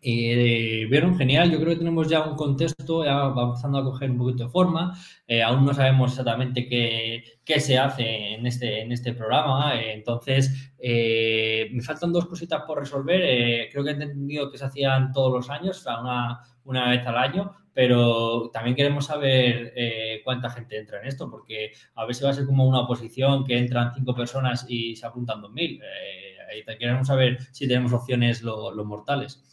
[0.06, 4.12] Eh, vieron genial, yo creo que tenemos ya un contexto, ya va empezando a coger
[4.12, 4.94] un poquito de forma,
[5.26, 9.94] eh, aún no sabemos exactamente qué, qué, se hace en este, en este programa, eh,
[9.94, 14.66] entonces eh, me faltan dos cositas por resolver, eh, creo que he entendido que se
[14.66, 19.74] hacían todos los años, o sea, una, una vez al año, pero también queremos saber
[19.76, 22.82] eh, cuánta gente entra en esto, porque a ver si va a ser como una
[22.82, 25.82] oposición que entran cinco personas y se apuntan dos mil.
[25.82, 26.34] Eh,
[26.78, 29.44] queremos saber si tenemos opciones los lo mortales.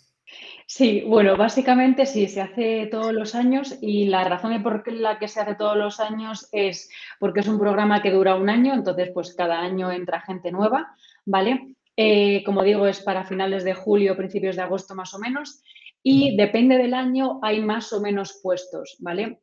[0.73, 5.27] Sí, bueno, básicamente sí, se hace todos los años y la razón por la que
[5.27, 9.11] se hace todos los años es porque es un programa que dura un año, entonces
[9.13, 10.95] pues cada año entra gente nueva,
[11.27, 11.75] ¿vale?
[11.97, 15.61] Eh, como digo, es para finales de julio, principios de agosto más o menos
[16.05, 19.41] y depende del año hay más o menos puestos, ¿vale?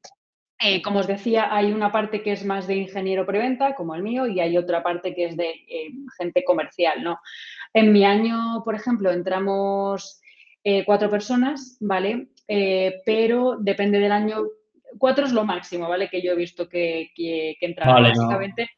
[0.61, 4.01] Eh, como os decía, hay una parte que es más de ingeniero preventa, como el
[4.01, 7.19] mío, y hay otra parte que es de eh, gente comercial, ¿no?
[7.73, 10.21] En mi año, por ejemplo, entramos
[10.69, 12.27] eh, cuatro personas, ¿vale?
[12.45, 14.43] Eh, pero depende del año,
[14.97, 16.09] cuatro es lo máximo, ¿vale?
[16.09, 18.71] Que yo he visto que, que, que vale, básicamente.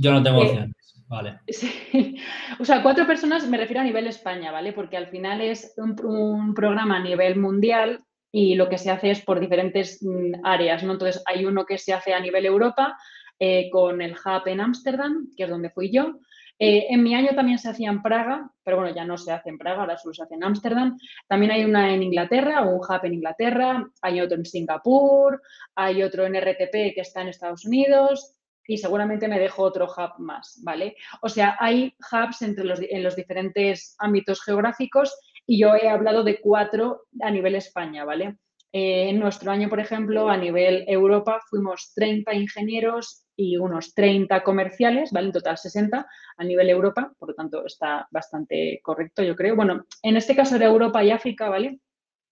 [0.00, 1.04] Yo no tengo eh, opciones.
[1.06, 1.40] Vale.
[1.48, 2.16] Sí.
[2.58, 4.72] O sea, cuatro personas me refiero a nivel España, ¿vale?
[4.72, 8.02] Porque al final es un, un, programa a nivel mundial
[8.32, 10.92] y lo que se hace es por diferentes mm, áreas, ¿no?
[10.92, 12.96] Entonces, hay uno que se hace a nivel Europa
[13.38, 16.20] eh, con el hub en Ámsterdam, que es donde fui yo.
[16.58, 19.48] Eh, en mi año también se hacía en Praga, pero bueno, ya no se hace
[19.48, 20.96] en Praga, ahora solo se hace en Ámsterdam.
[21.26, 25.42] También hay una en Inglaterra, un hub en Inglaterra, hay otro en Singapur,
[25.74, 30.18] hay otro en RTP que está en Estados Unidos, y seguramente me dejo otro hub
[30.18, 30.96] más, ¿vale?
[31.20, 35.14] O sea, hay hubs entre los, en los diferentes ámbitos geográficos
[35.46, 38.38] y yo he hablado de cuatro a nivel España, ¿vale?
[38.72, 44.42] Eh, en nuestro año, por ejemplo, a nivel Europa fuimos 30 ingenieros y unos 30
[44.42, 45.26] comerciales, ¿vale?
[45.26, 49.56] En total 60 a nivel Europa, por lo tanto está bastante correcto, yo creo.
[49.56, 51.80] Bueno, en este caso era Europa y África, ¿vale?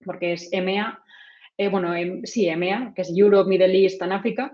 [0.03, 1.01] Porque es EMEA,
[1.57, 4.53] eh, bueno, em, sí, EMEA, que es Europe, Middle East and África.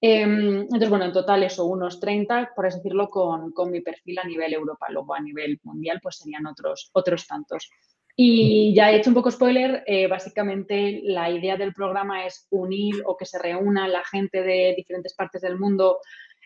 [0.00, 4.18] Em, entonces, bueno, en total eso, unos 30, por así decirlo, con, con, mi perfil
[4.18, 4.86] a nivel Europa.
[4.90, 7.70] Luego a nivel mundial, pues serían otros, otros tantos.
[8.18, 13.02] Y ya he hecho un poco spoiler, eh, básicamente la idea del programa es unir
[13.04, 15.98] o que se reúna la gente de diferentes partes del mundo,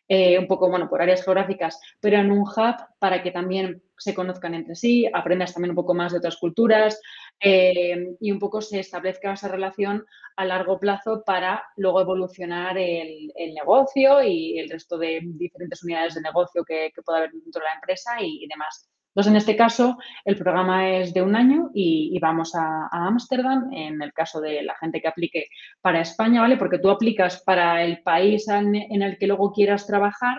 [0.09, 4.17] eh, un poco, bueno, por áreas geográficas, pero en un hub para que también se
[4.17, 7.01] conozcan entre sí, aprendas también un poco más de otras culturas
[7.39, 10.05] eh, y un poco se establezca esa relación
[10.35, 16.23] a largo plazo para luego evolucionar el, negocio y el resto de diferentes unidades de
[16.23, 18.91] negocio que, que pueda haber dentro de la empresa y demás.
[19.11, 24.01] Entonces, en este caso, el programa es de un año y, vamos a Ámsterdam, en
[24.01, 25.47] el caso de la gente que aplique
[25.81, 26.57] para España, ¿vale?
[26.57, 30.39] Porque tú aplicas para el país en, el que luego quieras trabajar,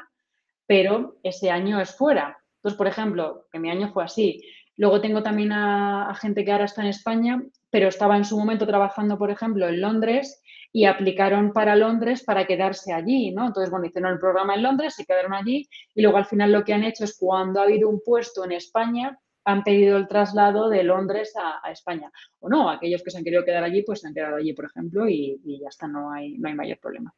[0.66, 2.38] pero ese año es fuera.
[2.56, 4.42] Entonces, por ejemplo, que mi año fue así.
[4.78, 8.66] Luego tengo también a gente que ahora está en España, pero estaba en su momento
[8.66, 10.41] trabajando, por ejemplo, en Londres
[10.74, 13.48] y aplicaron para Londres para quedarse allí, ¿no?
[13.48, 16.64] Entonces, bueno, hicieron el programa en Londres, se quedaron allí y luego al final lo
[16.64, 20.70] que han hecho es cuando ha habido un puesto en España, han pedido el traslado
[20.70, 22.12] de Londres a, España.
[22.40, 24.66] O no, aquellos que se han querido quedar allí, pues se han quedado allí, por
[24.66, 27.14] ejemplo, y, y ya está, no hay, no hay mayor problema.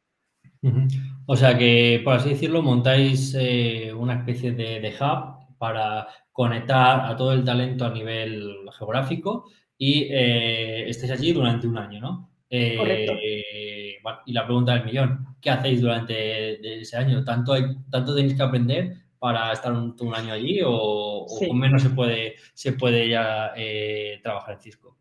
[1.26, 7.04] O sea que, por así decirlo, montáis eh, una especie de, de, hub para conectar
[7.04, 9.44] a todo el talento a nivel geográfico
[9.76, 12.33] y eh, estéis allí durante un año, ¿no?
[12.56, 17.24] Eh, bueno, y la pregunta del millón, ¿qué hacéis durante ese año?
[17.24, 21.46] ¿Tanto, hay, tanto tenéis que aprender para estar un, un año allí o, sí.
[21.46, 24.96] o, con menos se puede, se puede ya eh, trabajar en Cisco?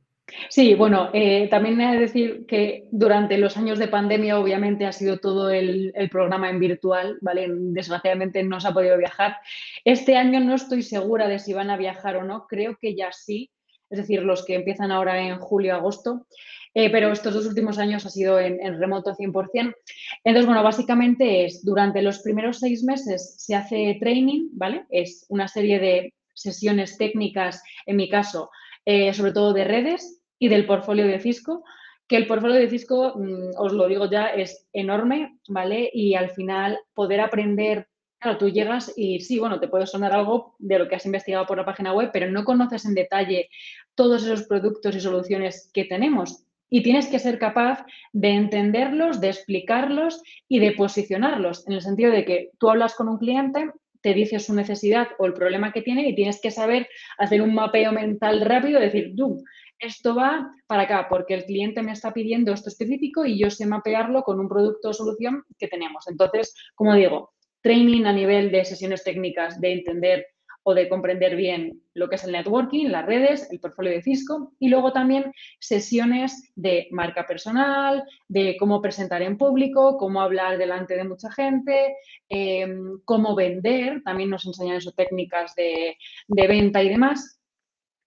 [0.49, 4.91] Sí, bueno, eh, también he de decir que durante los años de pandemia obviamente ha
[4.91, 7.47] sido todo el, el, programa en virtual, ¿vale?
[7.49, 9.37] Desgraciadamente no se ha podido viajar.
[9.83, 13.11] Este año no estoy segura de si van a viajar o no, creo que ya
[13.11, 13.51] sí,
[13.93, 16.25] es decir, los que empiezan ahora en julio-agosto.
[16.73, 19.75] Eh, pero estos dos últimos años ha sido en, en, remoto 100%.
[20.23, 24.86] Entonces, bueno, básicamente es, durante los primeros seis meses se hace training, ¿vale?
[24.89, 28.49] Es una serie de sesiones técnicas, en mi caso,
[28.86, 31.63] eh, sobre todo de redes y del portfolio de Cisco,
[32.08, 35.91] que el portfolio de Cisco, mmm, os lo digo ya, es enorme, ¿vale?
[35.93, 37.88] Y al final poder aprender
[38.23, 41.45] Claro, tú llegas y sí, bueno, te puede sonar algo de lo que has investigado
[41.45, 43.49] por la página web, pero no conoces en detalle
[43.95, 49.27] todos esos productos y soluciones que tenemos y tienes que ser capaz de entenderlos, de
[49.27, 54.13] explicarlos y de posicionarlos, en el sentido de que tú hablas con un cliente, te
[54.13, 57.91] dice su necesidad o el problema que tiene y tienes que saber hacer un mapeo
[57.91, 59.43] mental rápido, decir, tú,
[59.79, 63.65] esto va para acá, porque el cliente me está pidiendo esto específico y yo sé
[63.65, 66.07] mapearlo con un producto o solución que tenemos.
[66.07, 67.33] Entonces, como digo,
[67.63, 70.28] training a nivel de sesiones técnicas, de entender
[70.63, 74.54] o de comprender bien lo que es el networking, las redes, el portfolio de Cisco
[74.60, 80.95] y luego también sesiones de marca personal, de cómo presentar en público, cómo hablar delante
[80.95, 81.95] de mucha gente,
[82.30, 85.97] em, cómo vender, también nos enseñan eso, técnicas de,
[86.28, 87.42] de venta y demás.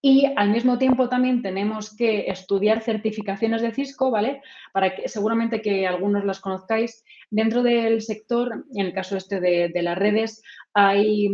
[0.02, 4.42] Y al mismo tiempo también tenemos que estudiar certificaciones de Cisco, ¿vale?
[4.72, 7.04] Para que seguramente que algunos las conozcáis.
[7.30, 10.42] Dentro del sector, en el caso este de, las redes,
[10.74, 11.28] hay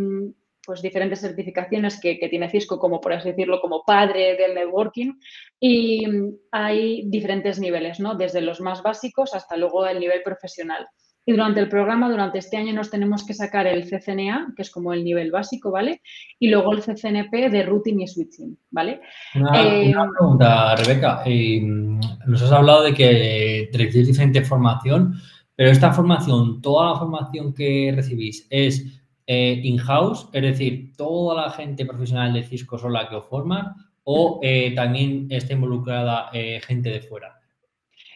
[0.64, 5.14] pues diferentes certificaciones que, que, tiene Cisco, como por así decirlo, como padre del networking,
[5.58, 6.04] y
[6.52, 8.14] hay diferentes niveles, ¿no?
[8.14, 10.86] Desde los más básicos hasta luego el nivel profesional.
[11.24, 14.70] Y durante el programa, durante este año, nos tenemos que sacar el CCNA, que es
[14.70, 16.02] como el nivel básico, ¿vale?
[16.40, 19.00] Y luego el CCNP de routing y switching, ¿vale?
[19.36, 21.22] Una, eh, pregunta, Rebeca.
[21.24, 25.14] Eh, nos has hablado de que recibís diferente formación,
[25.54, 31.50] pero esta formación, toda la formación que recibís es eh, in-house, es decir, toda la
[31.52, 34.40] gente profesional de Cisco son la que os forman, o
[34.74, 36.28] también está involucrada
[36.66, 37.41] gente de fuera.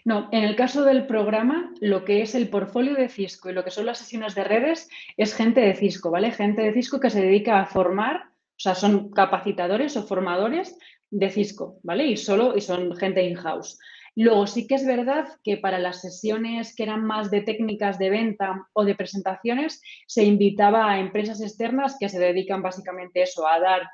[0.07, 3.64] No, en el caso del programa, lo que es el portfolio de Cisco y lo
[3.64, 6.31] que son las sesiones de redes es gente de Cisco, ¿vale?
[6.31, 10.79] Gente de Cisco que se dedica a formar, o sea, son capacitadores o formadores
[11.11, 12.07] de Cisco, ¿vale?
[12.07, 13.81] Y solo, y son gente in-house.
[14.14, 18.09] Luego sí que es verdad que para las sesiones que eran más de técnicas de
[18.09, 23.59] venta o de presentaciones, se invitaba a empresas externas que se dedican básicamente eso, a
[23.59, 23.90] dar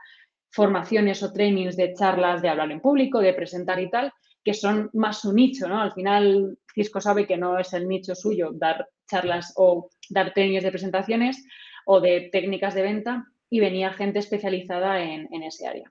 [0.51, 4.13] formaciones o trainings de charlas de hablar en público, de presentar y tal,
[4.45, 5.81] que son más su nicho, ¿no?
[5.81, 10.65] Al final, Cisco sabe que no es el nicho suyo dar charlas o dar técnicas
[10.65, 11.45] de presentaciones
[11.87, 15.89] o de técnicas de venta y venía gente especializada en, ese área.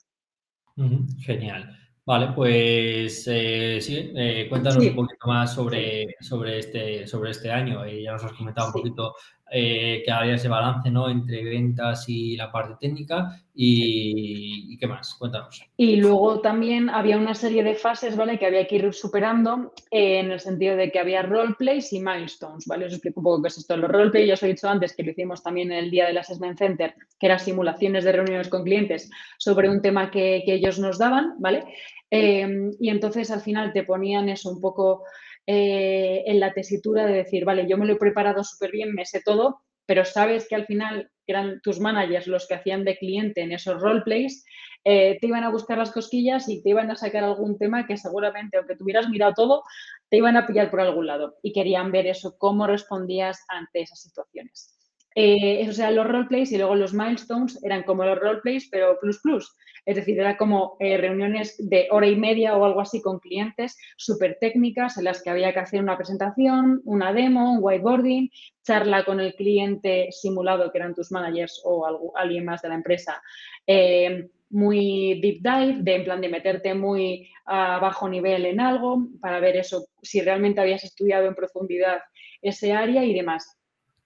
[1.19, 1.77] Genial.
[2.03, 7.85] Vale, pues eh, sí, eh, cuéntanos un poquito más sobre, sobre, este, sobre este año.
[7.85, 9.13] Eh, ya nos has comentado un poquito
[9.51, 11.09] que había ese balance ¿no?
[11.09, 13.37] entre ventas y la parte técnica.
[13.53, 15.13] Y, qué más?
[15.15, 15.61] Cuéntanos.
[15.75, 18.39] Y luego también había una serie de fases ¿vale?
[18.39, 22.65] que había que ir superando en el sentido de que había roleplays y milestones.
[22.65, 22.85] ¿vale?
[22.85, 23.75] Os explico un poco qué es esto.
[23.75, 26.17] Los roleplays, ya os he dicho antes que lo hicimos también en el día del
[26.17, 30.79] Assessment Center, que eran simulaciones de reuniones con clientes sobre un tema que, que ellos
[30.79, 31.35] nos daban.
[31.39, 31.65] ¿vale?
[32.13, 35.03] Em, y entonces al final te ponían eso un poco
[35.47, 39.05] eh, en la tesitura de decir, vale, yo me lo he preparado súper bien, me
[39.05, 43.41] sé todo, pero sabes que al final eran tus managers los que hacían de cliente
[43.41, 44.45] en esos roleplays,
[44.83, 47.97] eh, te iban a buscar las cosquillas y te iban a sacar algún tema que
[47.97, 49.63] seguramente, aunque tuvieras mirado todo,
[50.09, 54.01] te iban a pillar por algún lado y querían ver eso, cómo respondías ante esas
[54.01, 54.80] situaciones.
[55.15, 59.19] Eh, eso eran los roleplays y luego los milestones eran como los roleplays, pero plus
[59.21, 59.55] plus.
[59.85, 63.77] Es decir, era como eh, reuniones de hora y media o algo así con clientes
[63.97, 68.29] súper técnicas en las que había que hacer una presentación, una demo, un whiteboarding,
[68.63, 73.21] charla con el cliente simulado, que eran tus managers o alguien más de la empresa.
[73.65, 79.07] Eh, muy deep dive, de en plan de meterte muy a bajo nivel en algo
[79.19, 82.01] para ver eso, si realmente habías estudiado en profundidad
[82.41, 83.60] ese área y demás.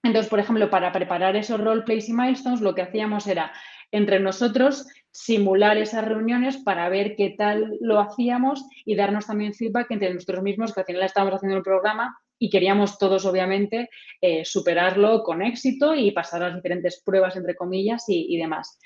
[0.06, 3.52] Entonces, por ejemplo, para preparar esos roleplays y milestones, lo que hacíamos era
[3.92, 9.90] entre nosotros simular esas reuniones para ver qué tal lo hacíamos y darnos también feedback
[9.90, 13.90] entre nosotros mismos, que al final estábamos haciendo el programa y queríamos todos, obviamente,
[14.22, 18.78] eh, superarlo con éxito y pasar las diferentes pruebas, entre comillas, y, demás.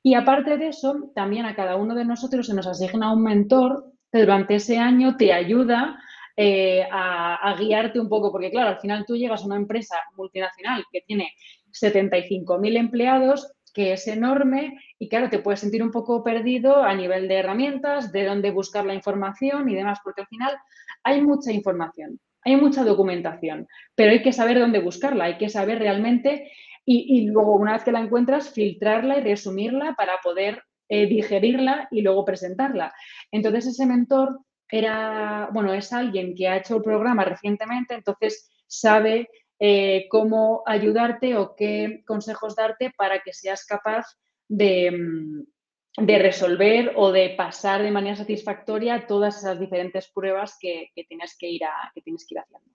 [0.00, 3.86] Y aparte de eso, también a cada uno de nosotros se nos asigna un mentor
[4.12, 5.98] que durante ese año te ayuda
[6.36, 10.84] eh, a, guiarte un poco, porque claro, al final tú llegas a una empresa multinacional
[10.90, 11.32] que tiene
[11.72, 17.26] 75.000 empleados que es enorme y claro, te puedes sentir un poco perdido a nivel
[17.28, 20.54] de herramientas, de dónde buscar la información y demás, porque al final
[21.02, 25.78] hay mucha información, hay mucha documentación, pero hay que saber dónde buscarla, hay que saber
[25.78, 26.50] realmente
[26.84, 32.02] y, luego una vez que la encuentras, filtrarla y resumirla para poder eh, digerirla y
[32.02, 32.92] luego presentarla.
[33.30, 34.40] Entonces ese mentor
[34.72, 39.28] era, bueno, es alguien que ha hecho el programa recientemente, entonces sabe
[39.60, 44.06] eh, cómo ayudarte o qué consejos darte para que seas capaz
[44.48, 51.36] de, mm, resolver o de pasar de manera satisfactoria todas esas diferentes pruebas que, tienes,
[51.38, 52.70] que, ir a, que tienes que ir haciendo.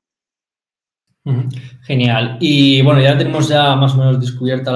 [1.81, 2.37] Genial.
[2.39, 4.71] Y bueno, ya tenemos ya más o menos descubierta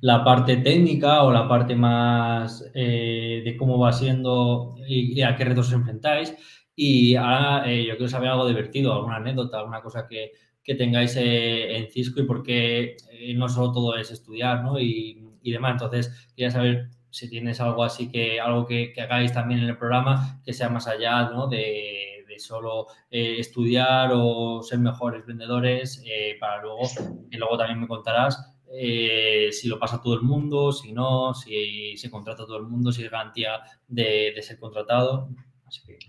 [0.00, 5.44] la, parte técnica o la parte más eh, de cómo va siendo y, a qué
[5.44, 6.34] retos os enfrentáis.
[6.76, 10.32] Y ahora eh, yo quiero saber algo divertido, alguna anécdota, alguna cosa que,
[10.64, 14.80] que tengáis eh, en Cisco y porque eh, no solo todo es estudiar ¿no?
[14.80, 15.72] y, demás.
[15.72, 20.40] Entonces, quería saber si tienes algo así que algo que, hagáis también en el programa
[20.42, 21.46] que sea más allá ¿no?
[21.46, 26.02] de, solo eh, estudiar o ser mejores vendedores
[26.40, 26.82] para luego,
[27.30, 31.96] y luego también me contarás eh, si lo pasa todo el mundo, si no, si
[31.96, 35.28] se contrata todo el mundo, si es garantía de, ser contratado.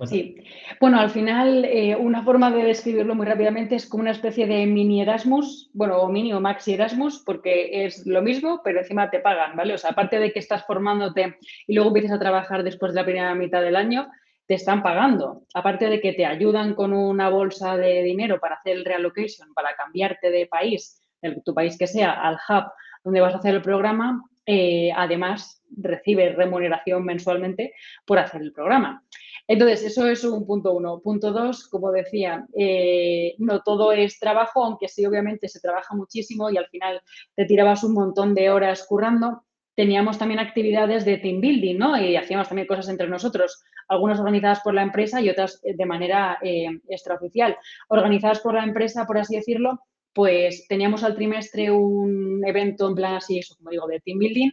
[0.06, 0.36] Sí,
[0.80, 4.66] bueno, al final eh, una forma de describirlo muy rápidamente es como una especie de
[4.66, 9.20] mini Erasmus, bueno, o mini o maxi Erasmus, porque es lo mismo, pero encima te
[9.20, 9.74] pagan, ¿vale?
[9.74, 13.06] O sea, aparte de que estás formándote y luego empiezas a trabajar después de la
[13.06, 14.08] primera mitad del año,
[14.48, 15.44] te están pagando.
[15.54, 19.76] Aparte de que te ayudan con una bolsa de dinero para hacer el reallocation, para
[19.76, 22.72] cambiarte de país, de tu país que sea, al hub
[23.04, 27.74] donde vas a hacer el programa, eh, además recibes remuneración mensualmente
[28.06, 29.04] por hacer el programa.
[29.48, 31.00] Entonces, eso es un punto uno.
[31.02, 36.50] Punto dos, como decía, eh, no todo es trabajo, aunque sí, obviamente se trabaja muchísimo
[36.50, 37.02] y al final
[37.36, 39.45] te tirabas un montón de horas currando.
[39.76, 42.02] Teníamos también actividades de team building, ¿no?
[42.02, 46.38] Y hacíamos también cosas entre nosotros, algunas organizadas por la empresa y otras de manera
[46.42, 47.58] eh, extraoficial.
[47.90, 49.80] Organizadas por la empresa, por así decirlo,
[50.16, 54.50] pues teníamos al trimestre un evento en plan así, eso como digo, de team building,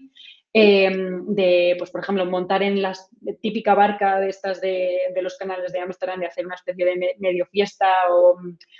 [0.53, 2.93] em, de, pues por ejemplo, montar en la
[3.41, 7.47] típica barca de estas de, los canales de Amsterdam, de hacer una especie de medio
[7.47, 8.39] fiesta o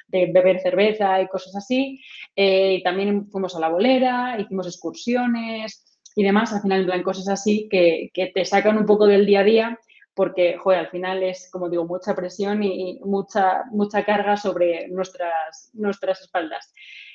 [0.09, 2.01] de beber cerveza y cosas así.
[2.35, 7.29] Eh, también fuimos a la bolera, hicimos excursiones y demás, al final, en plan, cosas
[7.29, 9.79] así que, que te sacan un poco del día a día
[10.15, 15.71] porque, joder, al final es, como digo, mucha presión y mucha, mucha carga sobre nuestras,
[15.73, 16.73] nuestras espaldas.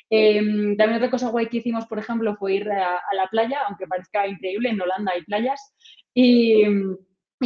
[0.10, 3.88] Em, también otra cosa guay que hicimos, por ejemplo, fue ir a, la playa, aunque
[3.88, 5.76] parezca increíble, en Holanda hay playas,
[6.14, 6.64] y,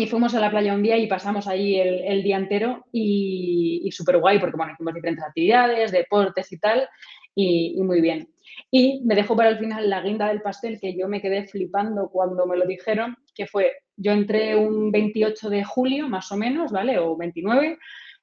[0.09, 4.19] fuimos a la playa un día y pasamos ahí el, día entero y, y súper
[4.19, 6.87] guay, porque, bueno, hicimos diferentes actividades, deportes y tal,
[7.35, 8.29] y, muy bien.
[8.69, 12.09] Y me dejó para el final la guinda del pastel que yo me quedé flipando
[12.09, 16.71] cuando me lo dijeron, que fue, yo entré un 28 de julio más o menos,
[16.71, 16.97] ¿vale?
[16.99, 17.77] O 29,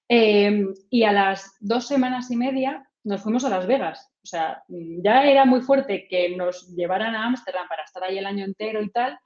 [0.09, 4.11] em, y a las dos semanas y media nos fuimos a Las Vegas.
[4.23, 8.27] O sea, ya era muy fuerte que nos llevaran a Ámsterdam para estar ahí el
[8.27, 9.19] año entero y tal.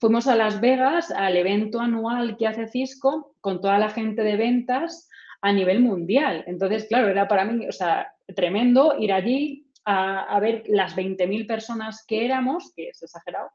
[0.00, 4.36] Fuimos a Las Vegas al evento anual que hace Cisco con toda la gente de
[4.36, 5.08] ventas
[5.42, 6.44] a nivel mundial.
[6.46, 12.04] Entonces, claro, era para mí, o sea, tremendo ir allí, a, ver las 20.000 personas
[12.06, 13.50] que éramos, que es exagerado,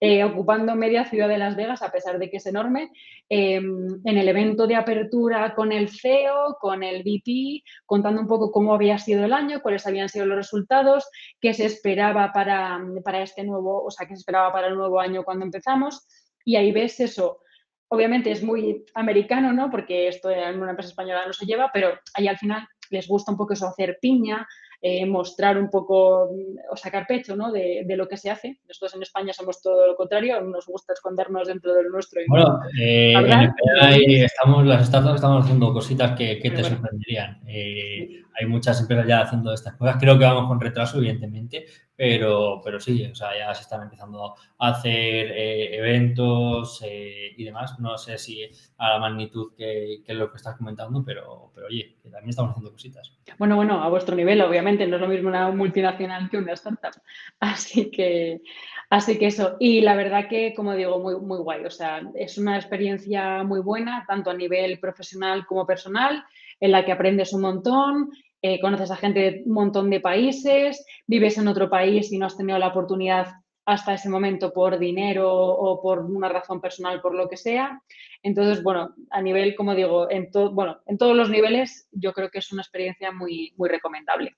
[0.00, 2.90] eh, ocupando media ciudad de Las Vegas, a pesar de que es enorme,
[3.28, 8.50] em, en el evento de apertura con el CEO, con el VP, contando un poco
[8.50, 11.08] cómo había sido el año, cuáles habían sido los resultados,
[11.40, 14.98] qué se esperaba para, para este nuevo, o sea, qué se esperaba para el nuevo
[15.00, 16.06] año cuando empezamos.
[16.44, 17.40] Y ahí ves eso.
[17.88, 19.70] Obviamente es muy americano, ¿no?
[19.70, 23.32] Porque esto en una empresa española no se lleva, pero ahí al final les gusta
[23.32, 24.46] un poco eso, hacer piña,
[24.82, 26.30] eh, mostrar un poco
[26.70, 27.50] o sacar pecho ¿no?
[27.50, 28.60] de, lo que se hace.
[28.68, 32.20] Nosotros en España somos todo lo contrario, nos gusta escondernos dentro del nuestro.
[32.20, 37.40] Y bueno, eh, en estamos, las startups estamos haciendo cositas que, te sorprenderían.
[37.46, 39.96] Eh, hay muchas empresas ya haciendo estas cosas.
[39.98, 41.66] Creo que vamos con retraso, evidentemente,
[41.96, 47.44] pero, pero sí, o sea, ya se están empezando a hacer eh, eventos eh, y
[47.44, 47.78] demás.
[47.78, 48.44] No sé si
[48.76, 52.50] a la magnitud que, que, lo que estás comentando, pero, pero oye, que también estamos
[52.50, 53.16] haciendo cositas.
[53.38, 57.00] Bueno, bueno, a vuestro nivel, obviamente, no es lo mismo una multinacional que una startup.
[57.40, 58.42] Así que,
[58.90, 59.56] así que eso.
[59.58, 61.64] Y la verdad que, como digo, muy, muy guay.
[61.64, 66.24] O sea, es una experiencia muy buena, tanto a nivel profesional como personal,
[66.60, 68.10] en la que aprendes un montón,
[68.42, 72.26] eh, conoces a gente de un montón de países, vives en otro país y no
[72.26, 73.28] has tenido la oportunidad
[73.66, 77.82] hasta ese momento por dinero o por una razón personal, por lo que sea.
[78.22, 82.38] Entonces, bueno, a nivel, como digo, en, bueno, en todos los niveles, yo creo que
[82.38, 84.36] es una experiencia muy, muy recomendable.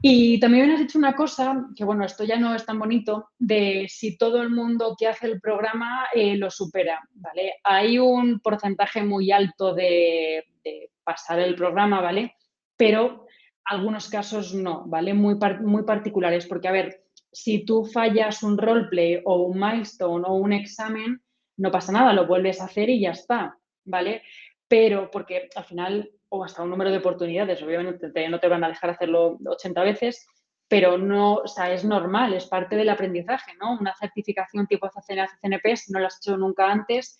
[0.00, 3.86] Y también has dicho una cosa, que bueno, esto ya no es tan bonito, de
[3.88, 7.54] si todo el mundo que hace el programa eh, lo supera, ¿vale?
[7.62, 12.34] Hay un porcentaje muy alto de, de pasar el programa, ¿vale?
[12.76, 13.26] Pero
[13.64, 15.14] algunos casos no, ¿vale?
[15.14, 20.34] Muy, muy particulares, porque a ver, si tú fallas un roleplay o un milestone o
[20.34, 21.20] un examen,
[21.56, 24.22] no pasa nada, lo vuelves a hacer y ya está, ¿vale?
[24.68, 28.68] Pero porque al final, o hasta un número de oportunidades, obviamente no te van a
[28.68, 30.26] dejar hacerlo 80 veces,
[30.68, 33.78] pero no, o sea, es normal, es parte del aprendizaje, ¿no?
[33.78, 37.16] Una certificación tipo CCNP, si no la has hecho nunca antes,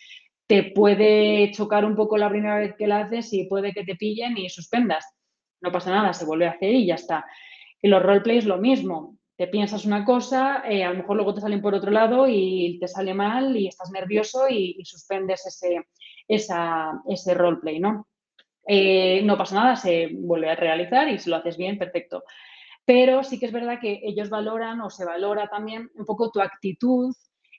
[0.46, 3.96] te puede chocar un poco la primera vez que la haces y puede que te
[3.96, 5.06] pillen y suspendas
[5.64, 7.26] no pasa nada, se vuelve a hacer y ya está.
[7.82, 9.16] Y los roleplays lo mismo.
[9.36, 12.78] Te piensas una cosa, eh, a lo mejor luego te salen por otro lado y
[12.78, 15.88] te sale mal y estás nervioso y, suspendes ese,
[16.28, 18.06] ese roleplay, ¿no?
[18.66, 22.22] Eh, no pasa nada, se vuelve a realizar y si lo haces bien, perfecto.
[22.84, 26.40] Pero sí que es verdad que ellos valoran o se valora también un poco tu
[26.40, 27.12] actitud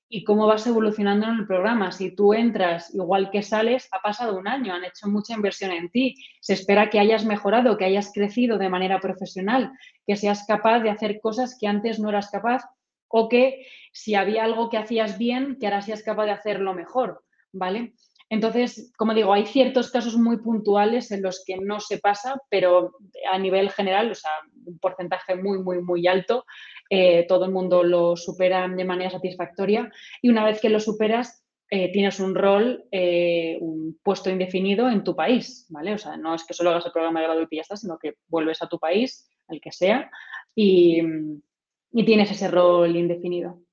[0.08, 1.92] y cómo vas evolucionando en el programa.
[1.92, 5.90] Si tú entras igual que sales, ha pasado un año, han hecho mucha inversión en
[5.90, 9.72] ti, se espera que hayas mejorado, que hayas crecido de manera profesional,
[10.06, 12.64] que seas capaz de hacer cosas que antes no eras capaz
[13.08, 17.24] o que si había algo que hacías bien, que ahora seas capaz de hacerlo mejor,
[17.52, 17.94] ¿vale?
[18.30, 22.94] Entonces, como digo, hay ciertos casos muy puntuales en los que no se pasa, pero
[23.32, 24.32] a nivel general, o sea,
[24.66, 26.46] un porcentaje muy, muy, muy alto,
[26.90, 31.46] eh, todo el mundo lo supera de manera satisfactoria y una vez que lo superas,
[31.72, 35.94] eh, tienes un rol, eh, un puesto indefinido en tu país, ¿vale?
[35.94, 37.98] O sea, no es que solo hagas el programa de grado y ya está, sino
[37.98, 40.10] que vuelves a tu país, el que sea,
[40.54, 41.02] y,
[42.06, 43.65] tienes ese rol indefinido.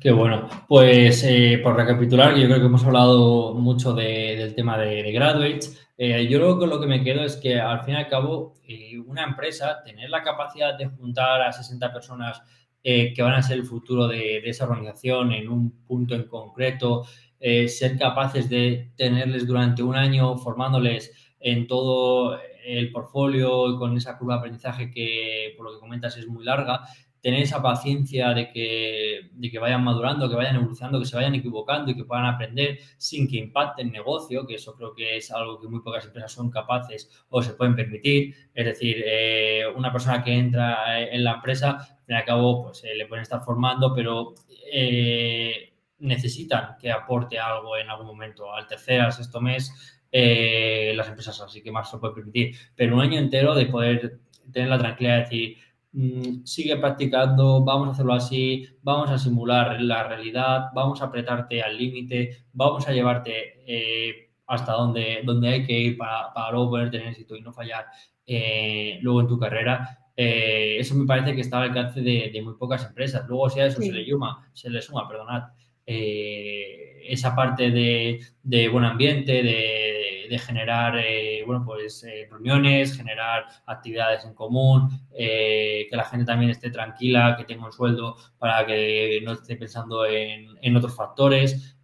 [0.00, 0.48] Qué bueno.
[0.68, 1.26] Pues
[1.62, 5.80] por recapitular, yo creo que hemos hablado mucho del tema de, de graduates.
[6.02, 8.98] Eh, yo que lo que me quedo es que al fin y al cabo eh,
[8.98, 12.42] una empresa, tener la capacidad de juntar a 60 personas
[12.82, 17.04] eh, que van a ser el futuro de, esa organización en un punto en concreto,
[17.38, 24.34] ser capaces de tenerles durante un año formándoles en todo el portfolio con esa curva
[24.34, 26.82] de aprendizaje que, por lo que comentas, es muy larga,
[27.22, 31.34] tener esa paciencia de que, de que vayan madurando, que vayan evolucionando, que se vayan
[31.34, 35.30] equivocando y que puedan aprender sin que impacte el negocio, que eso creo que es
[35.30, 38.34] algo que muy pocas empresas son capaces o se pueden permitir.
[38.54, 42.64] Es decir, eh, una persona que entra en la empresa, al fin y al cabo,
[42.64, 44.34] pues eh, le pueden estar formando, pero
[44.72, 48.52] eh, necesitan que aporte algo en algún momento.
[48.52, 52.56] Al tercer, al sexto mes, las empresas así que más se puede permitir.
[52.74, 54.20] Pero un año entero de poder
[54.52, 55.56] tener la tranquilidad de decir,
[55.92, 61.62] Mm, sigue practicando, vamos a hacerlo así, vamos a simular la realidad, vamos a apretarte
[61.62, 66.90] al límite, vamos a llevarte eh, hasta donde, donde hay que ir para, luego poder
[66.92, 67.86] tener éxito y no fallar
[68.24, 69.98] eh, luego en tu carrera.
[70.16, 73.26] Eh, eso me parece que está al alcance de, muy pocas empresas.
[73.28, 75.44] Luego, si a eso se le suma, se le suma, perdonad,
[75.86, 79.99] esa parte de, de buen ambiente, de
[80.30, 86.24] de generar, eh, bueno, pues eh, reuniones, generar actividades en común, eh, que la gente
[86.24, 91.76] también esté tranquila, que tenga un sueldo para que no esté pensando en, otros factores.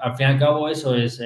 [0.00, 1.20] al fin y al cabo, eso es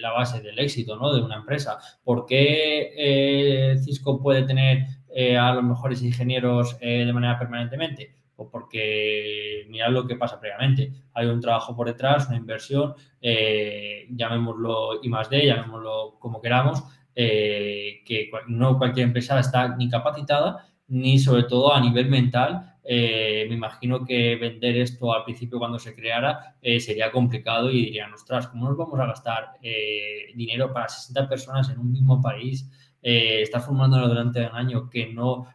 [0.00, 1.14] la base del éxito ¿no?
[1.14, 1.78] de una empresa.
[2.04, 4.84] ¿Por qué Cisco puede tener
[5.40, 8.23] a los mejores ingenieros de manera permanentemente?
[8.36, 10.92] O porque mirad lo que pasa previamente.
[11.14, 16.82] Hay un trabajo por detrás, una inversión, eh, llamémoslo I más D, llamémoslo como queramos,
[17.14, 22.72] eh, que no cualquier empresa está ni capacitada, ni sobre todo a nivel mental.
[22.86, 28.12] Eh, me imagino que vender esto al principio cuando se creara sería complicado y dirían,
[28.12, 29.52] ostras, ¿cómo nos vamos a gastar
[30.34, 32.70] dinero para 60 personas en un mismo país?
[33.06, 35.46] estar formándolo durante un año que no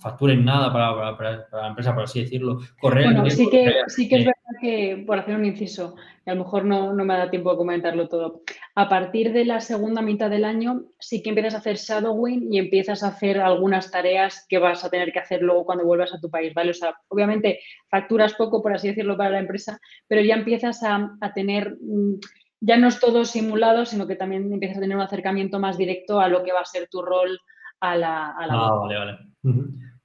[0.00, 2.60] facturen nada para, para, la empresa, por así decirlo.
[2.80, 3.04] Correr.
[3.04, 6.44] Bueno, sí que, sí que es verdad que, por hacer un inciso, y a lo
[6.44, 8.42] mejor no, no, me da tiempo de comentarlo todo,
[8.74, 12.58] a partir de la segunda mitad del año sí que empiezas a hacer shadowing y
[12.58, 16.20] empiezas a hacer algunas tareas que vas a tener que hacer luego cuando vuelvas a
[16.20, 16.70] tu país, ¿vale?
[16.70, 19.78] O sea, obviamente facturas poco, por así decirlo, para la empresa,
[20.08, 22.14] pero ya empiezas a, a tener mm,
[22.60, 26.20] ya no es todo simulado, sino que también empiezas a tener un acercamiento más directo
[26.20, 27.38] a lo que va a ser tu rol
[27.80, 28.26] a la...
[28.30, 29.18] A ah, vale, vale.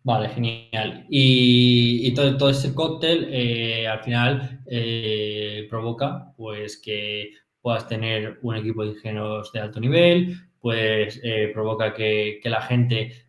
[0.04, 1.06] Vale, genial.
[1.10, 8.56] Y, todo, todo, ese cóctel eh, al final eh, provoca pues que puedas tener un
[8.56, 13.28] equipo de ingenieros de alto nivel, pues eh, provoca que, la gente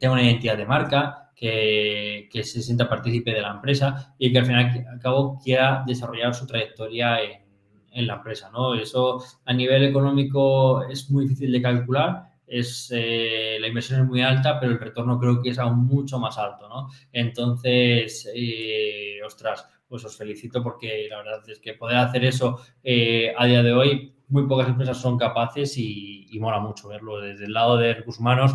[0.00, 4.46] tenga una identidad de marca, que, se sienta partícipe de la empresa y que al
[4.46, 7.44] final al cabo quiera desarrollar su trayectoria en,
[7.92, 8.74] en la empresa, ¿no?
[8.74, 14.22] Eso a nivel económico es muy difícil de calcular, es, eh, la inversión es muy
[14.22, 16.88] alta, pero el retorno creo que es aún mucho más alto, ¿no?
[17.12, 23.32] Entonces, eh, ostras, pues os felicito porque la verdad es que poder hacer eso eh,
[23.36, 27.20] a día de hoy, muy pocas empresas son capaces y, y, mola mucho verlo.
[27.20, 28.52] Desde el lado de recursos humanos,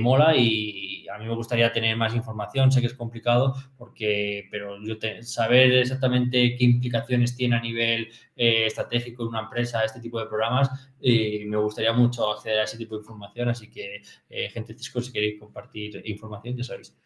[0.00, 4.82] mola y, a mí me gustaría tener más información, sé que es complicado, porque, pero
[4.82, 10.18] yo saber exactamente qué implicaciones tiene a nivel eh, estratégico en una empresa este tipo
[10.18, 14.48] de programas, eh, me gustaría mucho acceder a ese tipo de información, así que eh,
[14.50, 16.96] gente Cisco, si queréis compartir información, ya sabéis.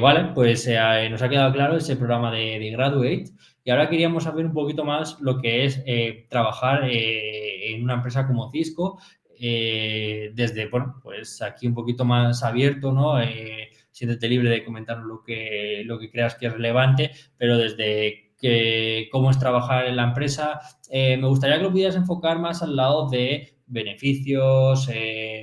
[0.00, 0.66] vale, pues
[1.10, 3.24] nos ha quedado claro ese programa de, de, Graduate.
[3.62, 5.84] Y ahora queríamos saber un poquito más lo que es
[6.30, 8.98] trabajar en una empresa como Cisco,
[9.42, 13.18] eh, desde, bueno, pues aquí un poquito más abierto, ¿no?
[13.20, 18.34] Eh, siéntete libre de comentar lo que, lo que creas que es relevante, pero desde
[18.38, 20.60] que, cómo es trabajar en la empresa,
[20.90, 24.90] eh, me gustaría que lo pudieras enfocar más al lado de beneficios,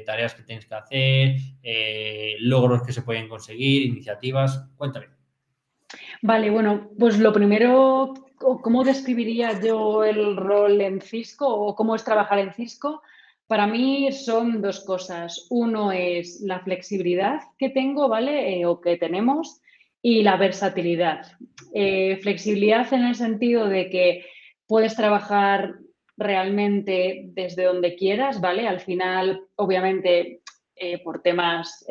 [0.05, 1.35] tareas que tienes que hacer,
[2.41, 4.69] logros que se pueden conseguir, iniciativas.
[4.75, 5.07] Cuéntame.
[6.21, 12.03] Vale, bueno, pues lo primero, ¿cómo describiría yo el rol en Cisco o cómo es
[12.03, 13.01] trabajar en Cisco?
[13.47, 15.47] Para mí son dos cosas.
[15.49, 18.59] Uno es la flexibilidad que tengo, ¿vale?
[18.59, 19.61] Eh, o que tenemos
[20.01, 21.25] y la versatilidad.
[21.73, 24.25] Eh, flexibilidad en el sentido de que
[24.67, 25.75] puedes trabajar
[26.17, 28.67] realmente desde donde quieras, ¿vale?
[28.67, 30.41] Al final, obviamente,
[30.75, 31.85] eh, por temas,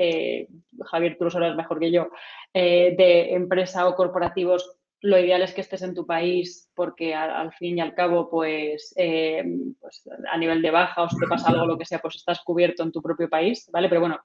[0.84, 2.08] Javier, tú lo sabes mejor que yo,
[2.52, 7.78] de empresa o corporativos, lo ideal es que estés en tu país porque al, fin
[7.78, 9.44] y al cabo, pues, eh,
[9.80, 12.40] pues, a nivel de baja o si te pasa algo, lo que sea, pues estás
[12.42, 13.88] cubierto en tu propio país, ¿vale?
[13.88, 14.18] Pero bueno,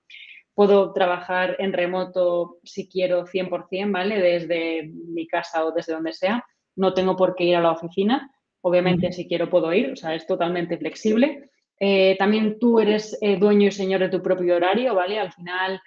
[0.55, 4.19] puedo trabajar en remoto si quiero 100%, ¿vale?
[4.19, 6.43] Desde mi casa o desde donde sea.
[6.75, 8.31] No tengo por qué ir a la oficina.
[8.61, 9.91] Obviamente, si quiero, puedo ir.
[9.91, 11.51] O sea, es totalmente flexible.
[11.79, 15.19] Eh, también tú eres eh, dueño y señor de tu propio horario, ¿vale?
[15.19, 15.79] Al final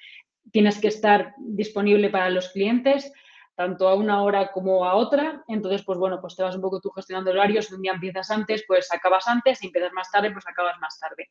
[0.53, 3.13] tienes que estar disponible para los clientes
[3.55, 5.45] tanto a una hora como a otra.
[5.49, 7.71] Entonces, pues bueno, pues te vas un poco tú gestionando horarios.
[7.73, 9.59] Un día empiezas antes, pues acabas antes.
[9.59, 11.31] Si empiezas más tarde, pues acabas más tarde.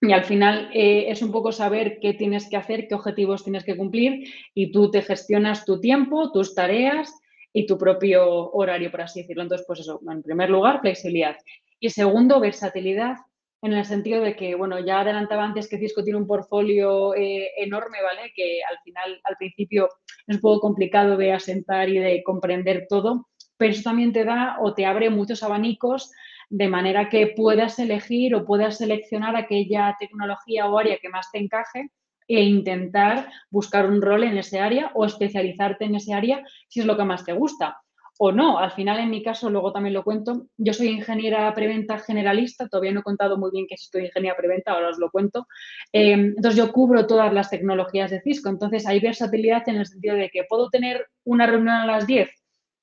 [0.00, 3.64] Y al final eh, es un poco saber qué tienes que hacer, qué objetivos tienes
[3.64, 7.12] que cumplir y tú te gestionas tu tiempo, tus tareas
[7.52, 9.42] y tu propio horario, por así decirlo.
[9.42, 11.36] Entonces, pues eso, en primer lugar, flexibilidad.
[11.80, 13.16] Y segundo, versatilidad
[13.62, 17.50] en el sentido de que, bueno, ya adelantaba antes que Cisco tiene un portfolio eh,
[17.56, 18.32] enorme, ¿vale?
[18.34, 19.88] Que al final, al principio,
[20.26, 24.58] es un poco complicado de asentar y de comprender todo, pero eso también te da
[24.60, 26.12] o te abre muchos abanicos
[26.48, 31.38] de manera que puedas elegir o puedas seleccionar aquella tecnología o área que más te
[31.38, 31.90] encaje
[32.28, 36.86] e intentar buscar un rol en ese área o especializarte en ese área si es
[36.86, 37.78] lo que más te gusta
[38.18, 38.58] o no.
[38.58, 42.92] Al final, en mi caso, luego también lo cuento, yo soy ingeniera preventa generalista, todavía
[42.92, 45.46] no he contado muy bien que estoy ingeniera preventa, ahora os lo cuento.
[45.92, 50.16] Em, entonces, yo cubro todas las tecnologías de Cisco, entonces hay versatilidad en el sentido
[50.16, 52.28] de que puedo tener una reunión a las 10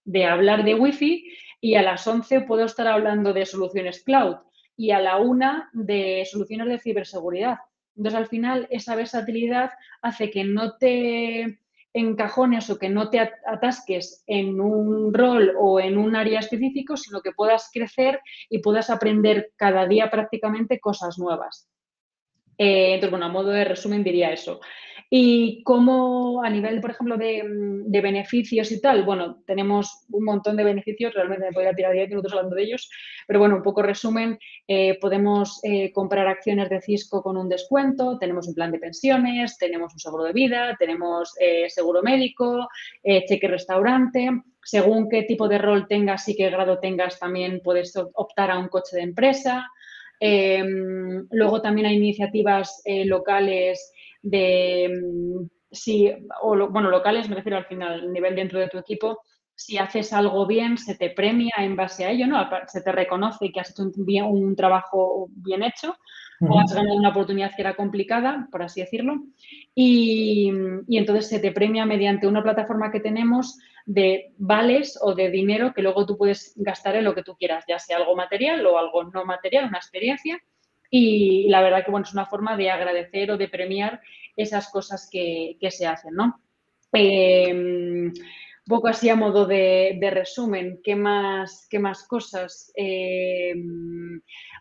[0.05, 1.25] de hablar de Wi-Fi
[1.61, 4.37] y a las 11 puedo estar hablando de soluciones cloud
[4.77, 7.57] y a la 1 de soluciones de ciberseguridad.
[7.97, 9.71] Entonces, al final, esa versatilidad
[10.01, 11.59] hace que no te
[11.95, 17.21] encajones o que no te atasques en un rol o en un área específico, sino
[17.21, 18.19] que puedas crecer
[18.49, 21.69] y puedas aprender cada día prácticamente cosas nuevas.
[22.57, 24.59] Eh, entonces, bueno, a modo de resumen diría eso.
[25.09, 27.43] Y cómo a nivel, por ejemplo, de,
[28.01, 32.33] beneficios y tal, bueno, tenemos un montón de beneficios, realmente me podría tirar 10 minutos
[32.33, 32.89] hablando de ellos,
[33.25, 34.37] pero bueno, un poco resumen,
[34.67, 39.57] eh, podemos eh, comprar acciones de Cisco con un descuento, tenemos un plan de pensiones,
[39.57, 41.33] tenemos un seguro de vida, tenemos
[41.69, 42.67] seguro médico,
[43.03, 44.29] cheque restaurante,
[44.65, 48.67] según qué tipo de rol tengas y qué grado tengas, también puedes optar a un
[48.67, 49.67] coche de empresa.
[50.19, 53.91] Em, luego también hay iniciativas eh, locales
[54.25, 56.11] de, mm, sí,
[56.41, 59.19] o bueno, locales me refiero al final, nivel dentro de tu equipo,
[59.53, 62.45] si haces algo bien, se te premia en base a ello, ¿no?
[62.67, 65.95] Se te reconoce que has hecho un, bien, un trabajo bien hecho
[66.41, 69.15] o has ganado una oportunidad que era complicada, por así decirlo.
[69.73, 70.51] Y,
[70.85, 75.73] y, entonces se te premia mediante una plataforma que tenemos de vales o de dinero
[75.73, 78.77] que luego tú puedes gastar en lo que tú quieras, ya sea algo material o
[78.77, 80.37] algo no material, una experiencia.
[80.89, 84.01] Y la verdad que bueno, es una forma de agradecer o de premiar
[84.35, 86.41] esas cosas que, que se hacen, ¿no?
[86.93, 88.11] Eh,
[88.67, 92.71] un poco así a modo de, resumen, ¿qué más, qué más cosas?
[92.75, 93.53] Eh,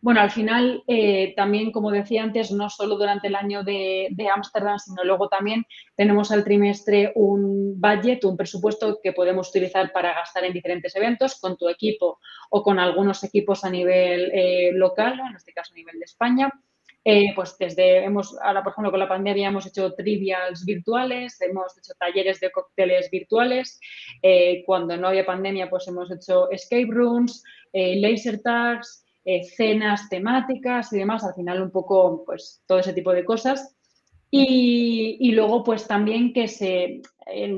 [0.02, 4.78] bueno, al final, eh, también, como decía antes, no solo durante el año de Ámsterdam,
[4.78, 5.64] sino luego también
[5.96, 11.40] tenemos al trimestre un budget, un presupuesto que podemos utilizar para gastar en diferentes eventos
[11.40, 12.18] con tu equipo
[12.50, 16.52] o con algunos equipos a nivel eh, local, en este caso a nivel de España.
[17.07, 21.76] Eh, pues desde, hemos, ahora por ejemplo con la pandemia hemos hecho trivials virtuales, hemos
[21.76, 23.78] hecho talleres de cócteles virtuales,
[24.22, 27.44] eh, cuando no había pandemia pues hemos hecho escape rooms,
[27.74, 29.02] eh, laser tags,
[29.57, 33.74] cenas temáticas y demás, al final un poco pues todo ese tipo de cosas.
[34.30, 37.00] Y, y luego pues también que se,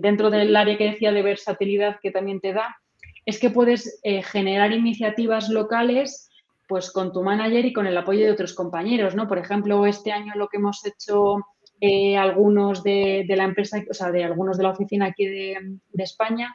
[0.01, 2.77] dentro del área que decía de versatilidad que también te da,
[3.25, 6.31] es que puedes generar iniciativas locales
[6.67, 9.29] pues con tu manager y con el apoyo de otros compañeros, ¿no?
[9.29, 11.37] Por ejemplo, este año lo que hemos hecho
[11.81, 16.55] eh, algunos de, la empresa, o sea, de algunos de la oficina aquí de, España,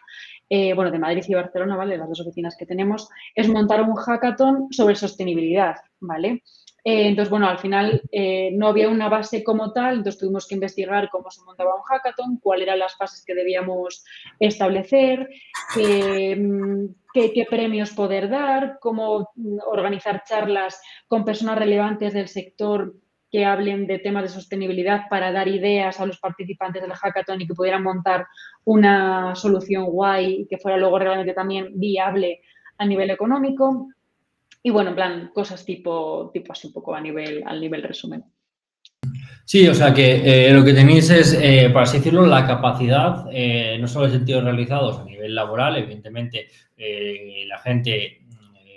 [0.49, 1.97] eh, bueno, de Madrid y Barcelona, ¿vale?
[1.97, 6.43] Las dos oficinas que tenemos, es montar un hackathon sobre sostenibilidad, ¿vale?
[6.83, 10.55] Eh, entonces, bueno, al final eh, no había una base como tal, entonces tuvimos que
[10.55, 14.03] investigar cómo se montaba un hackathon, cuáles eran las fases que debíamos
[14.39, 15.29] establecer,
[15.75, 22.95] mm, qué, premios poder dar, cómo mm, organizar charlas con personas relevantes del sector
[23.29, 27.47] que hablen de temas de sostenibilidad para dar ideas a los participantes del hackathon y
[27.47, 28.27] que pudieran montar
[28.65, 32.41] una solución guay y que fuera luego realmente también viable
[32.77, 33.87] a nivel económico.
[34.63, 38.23] Y bueno, en plan, cosas tipo, tipo así un poco a nivel, al nivel resumen.
[39.45, 43.25] Sí, o sea que eh, lo que tenéis es, eh, por así decirlo, la capacidad,
[43.33, 46.47] eh, no solo en sentidos realizados a nivel laboral, evidentemente
[47.47, 48.21] la gente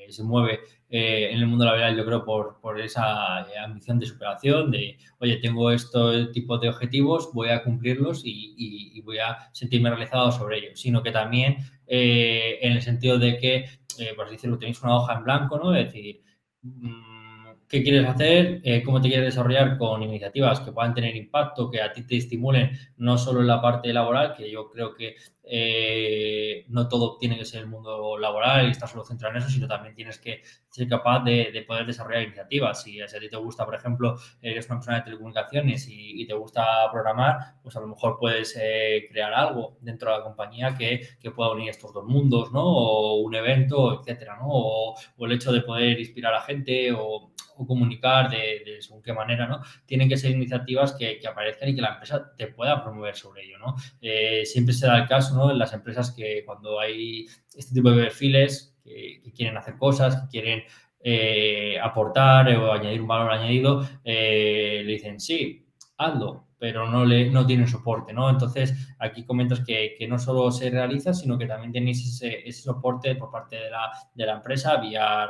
[0.09, 0.61] se mueve
[0.97, 5.71] en el mundo laboral, yo creo, por, por esa ambición de superación, de, oye, tengo
[5.71, 10.81] este tipo de objetivos, voy a cumplirlos y, y voy a sentirme realizado sobre ellos,
[10.81, 13.67] sino que también en el sentido de que
[13.99, 15.75] eh, por así decirlo, tenéis una hoja en blanco, ¿no?
[15.75, 16.23] Es decir,
[16.63, 21.71] mm, qué quieres hacer, eh, cómo te quieres desarrollar con iniciativas que puedan tener impacto,
[21.71, 25.17] que a ti te estimulen no solo en la parte laboral, que yo creo que
[25.47, 29.51] eh, no todo tiene que ser el mundo laboral y estar solo centrado en eso,
[29.51, 32.83] sino también tienes que ser capaz de, poder desarrollar iniciativas.
[32.83, 36.65] Si, a ti te gusta, por ejemplo, eres una persona de telecomunicaciones y, te gusta
[36.91, 41.51] programar, pues a lo mejor puedes eh, crear algo dentro de la compañía que, pueda
[41.51, 42.63] unir estos dos mundos, ¿no?
[42.63, 44.47] O un evento, etcétera, ¿no?
[44.49, 47.35] O, el hecho de poder inspirar a gente o
[47.67, 49.61] comunicar de, de según qué manera, ¿no?
[49.87, 53.59] Tienen que ser iniciativas que, aparezcan y que la empresa te pueda promover sobre ello,
[53.59, 53.77] ¿no?
[54.01, 55.51] Eh, siempre será el caso, ¿no?
[55.51, 60.29] En las empresas que cuando hay este tipo de perfiles que, quieren hacer cosas, que
[60.29, 60.63] quieren
[61.01, 65.67] eh, aportar o añadir un valor añadido, eh, le dicen, sí,
[65.99, 68.31] hazlo, pero no, le, no tienen soporte, ¿no?
[68.31, 73.31] Entonces, aquí comentas que, no solo se realiza, sino que también tenéis ese, soporte por
[73.31, 75.27] parte de la, de la empresa vía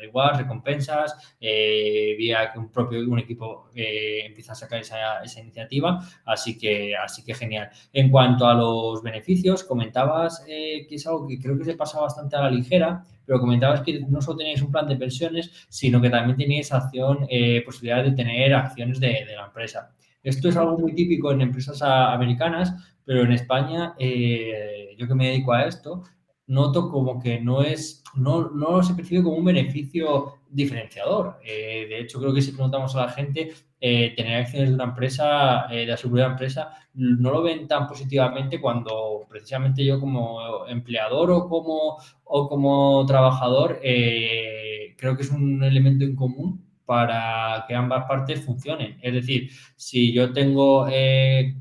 [0.00, 5.40] rewards, recompensas, eh, vía que un propio un equipo eh, empieza a sacar esa, esa,
[5.40, 7.68] iniciativa, así que, así que genial.
[7.92, 11.98] En cuanto a los beneficios, comentabas eh, que es algo que creo que se pasa
[11.98, 16.00] bastante a la ligera, pero comentabas que no solo tenéis un plan de pensiones, sino
[16.00, 17.26] que también tenéis acción,
[17.64, 19.90] posibilidad de tener acciones de, de la empresa.
[20.26, 22.74] Esto es algo muy típico en empresas americanas,
[23.04, 26.02] pero en España, eh, yo que me dedico a esto,
[26.48, 31.38] noto como que no es, no, no se percibe como un beneficio diferenciador.
[31.44, 34.84] Eh, de hecho, creo que si preguntamos a la gente, eh, tener acciones de una
[34.84, 41.30] empresa, de la seguridad empresa, no lo ven tan positivamente cuando precisamente yo como empleador
[41.30, 48.06] o como, o como trabajador, creo que es un elemento en común para que ambas
[48.06, 48.96] partes funcionen.
[49.02, 51.54] Es decir, si yo tengo eh,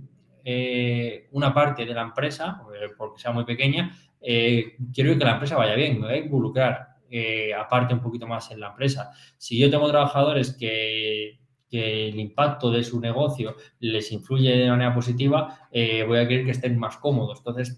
[0.45, 5.55] eh, una parte de la empresa, eh, porque sea muy pequeña, quiero que la empresa
[5.55, 6.95] vaya bien, me voy a involucrar
[7.57, 9.11] aparte un poquito más en la empresa.
[9.37, 11.39] Si yo tengo trabajadores que,
[11.71, 16.79] el impacto de su negocio les influye de manera positiva, voy a querer que estén
[16.79, 17.39] más cómodos.
[17.39, 17.77] Entonces,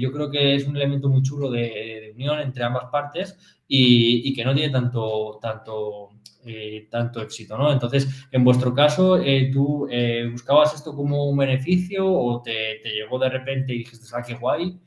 [0.00, 3.38] yo creo que es un elemento muy chulo de, unión entre ambas partes
[3.68, 6.13] y, y, que no tiene tanto, tanto
[6.46, 7.72] eh, tanto éxito, ¿no?
[7.72, 13.18] Entonces, en vuestro caso, eh, ¿tú eh, buscabas esto como un beneficio o te, llegó
[13.18, 14.78] de repente y dijiste, ah, qué guay?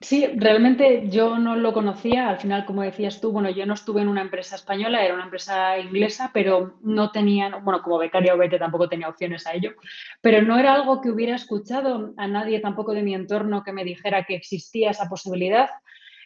[0.00, 2.28] Sí, realmente yo no lo conocía.
[2.28, 5.24] Al final, como decías tú, bueno, yo no estuve en una empresa española, era una
[5.24, 9.72] empresa inglesa, pero no tenían, bueno, como becaria obviamente tampoco tenía opciones a ello,
[10.20, 13.84] pero no era algo que hubiera escuchado a nadie tampoco de mi entorno que me
[13.84, 15.70] dijera que existía esa posibilidad.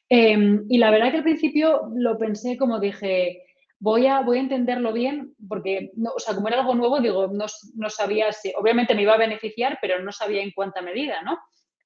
[0.09, 3.45] Em, y la verdad que al principio lo pensé como dije,
[3.81, 7.29] voy a, voy a entenderlo bien, porque, no, o sea, como era algo nuevo, digo,
[7.29, 11.23] no, no, sabía si, obviamente me iba a beneficiar, pero no sabía en cuánta medida,
[11.23, 11.39] ¿no?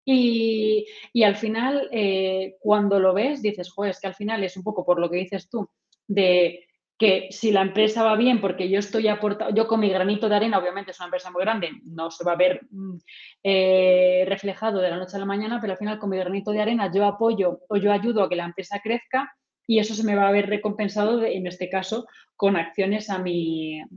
[0.04, 4.56] Y, y al final, eh, cuando lo ves, dices, joder, es que al final es
[4.56, 5.70] un poco por lo que dices tú,
[6.06, 6.66] de
[6.98, 10.36] que si la empresa va bien, porque yo estoy aportando, yo con mi granito de
[10.36, 12.96] arena, obviamente es una empresa muy grande, no se va a ver mm,
[13.42, 16.60] eh, reflejado de la noche a la mañana, pero al final con mi granito de
[16.60, 19.32] arena yo apoyo o yo ayudo a que la empresa crezca
[19.66, 22.06] y eso se me va a ver recompensado, en este caso,
[22.36, 23.22] con acciones a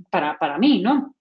[0.09, 1.15] para, para mí, ¿no?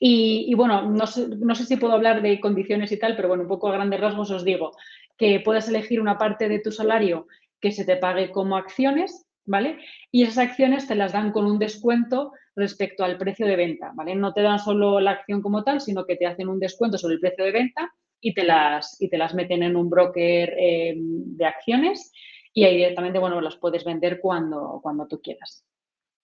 [0.00, 3.44] Y, bueno, no sé, no sé, si puedo hablar de condiciones y tal, pero bueno,
[3.44, 4.72] un poco a grandes rasgos os digo
[5.16, 7.26] que puedes elegir una parte de tu salario
[7.60, 9.78] que se te pague como acciones, ¿vale?
[10.10, 14.14] Y esas acciones te las dan con un descuento respecto al precio de venta, ¿vale?
[14.14, 17.14] No te dan solo la acción como tal, sino que te hacen un descuento sobre
[17.14, 17.90] el precio de venta
[18.20, 22.12] y te las, y te las meten en un broker eh, de acciones
[22.56, 25.62] y ahí directamente, bueno, las puedes vender cuando, cuando tú quieras.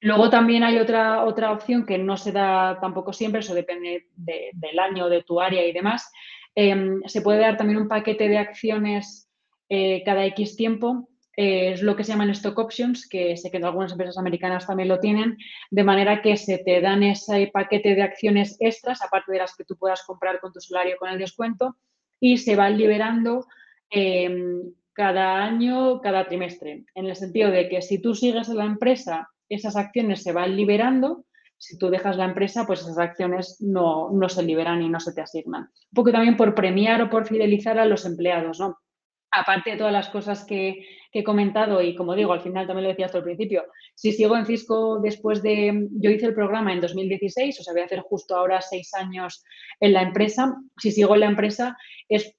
[0.01, 4.79] Luego también hay otra, otra opción que no se da tampoco siempre, eso depende del
[4.79, 6.11] año, de tu área y demás.
[6.55, 9.29] Em, se puede dar también un paquete de acciones
[9.69, 11.07] eh, cada X tiempo
[11.37, 15.01] es lo que se llaman stock options, que sé que algunas empresas americanas también lo
[15.01, 15.37] tienen,
[15.71, 19.65] de manera que se te dan ese paquete de acciones extras, aparte de las que
[19.65, 21.77] tú puedas comprar con tu salario con el descuento,
[22.21, 23.47] y se van liberando
[23.91, 28.65] em, cada año, cada trimestre, en el sentido de que si tú sigues en la
[28.65, 31.25] empresa, esas acciones se van liberando,
[31.57, 35.13] si tú dejas la empresa, pues esas acciones no, no se liberan y no se
[35.13, 35.63] te asignan.
[35.63, 38.79] Un poco también por premiar o por fidelizar a los empleados, ¿no?
[39.33, 42.89] aparte de todas las cosas que, he comentado y como digo, al final también lo
[42.89, 43.65] decía hasta el principio,
[43.95, 47.83] si sigo en Cisco después de, yo hice el programa en 2016, o sea, voy
[47.83, 49.45] a hacer justo ahora seis años
[49.79, 51.77] en la empresa, si sigo en la empresa
[52.09, 52.35] es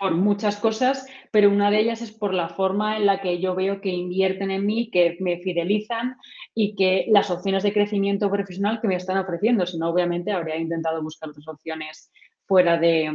[0.00, 3.54] por muchas cosas, pero una de ellas es por la forma en la que yo
[3.54, 6.16] veo que invierten en mí, que me fidelizan
[6.54, 10.56] y que las opciones de crecimiento profesional que me están ofreciendo, si no, obviamente habría
[10.56, 12.10] intentado buscar otras opciones
[12.46, 13.14] fuera de,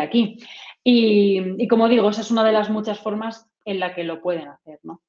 [0.00, 0.38] aquí.
[0.84, 4.46] Y, como digo, esa es una de las muchas formas en la que lo pueden
[4.46, 5.02] hacer, ¿no?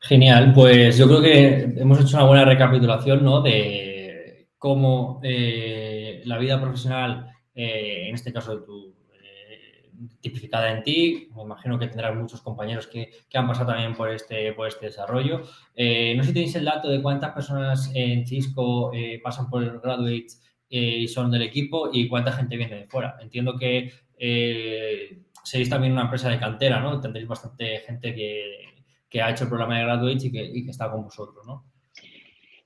[0.00, 3.40] Genial, pues yo creo que hemos hecho una buena recapitulación ¿no?
[3.40, 8.64] de cómo eh, la vida profesional, eh, en este caso
[9.12, 9.90] eh,
[10.20, 14.54] tipificada en ti, me imagino que tendrás muchos compañeros que, han pasado también por este,
[14.68, 15.38] este desarrollo.
[15.38, 15.46] no
[16.22, 18.92] sé si tenéis el dato de cuántas personas en Cisco
[19.24, 23.16] pasan por el Graduates eh, y son del equipo y cuánta gente viene de fuera.
[23.20, 27.00] Entiendo que eh, seréis también una empresa de cantera, ¿no?
[27.00, 31.46] Tendréis bastante gente que, ha hecho el programa de Graduates y que, está con vosotros,
[31.46, 31.64] ¿no?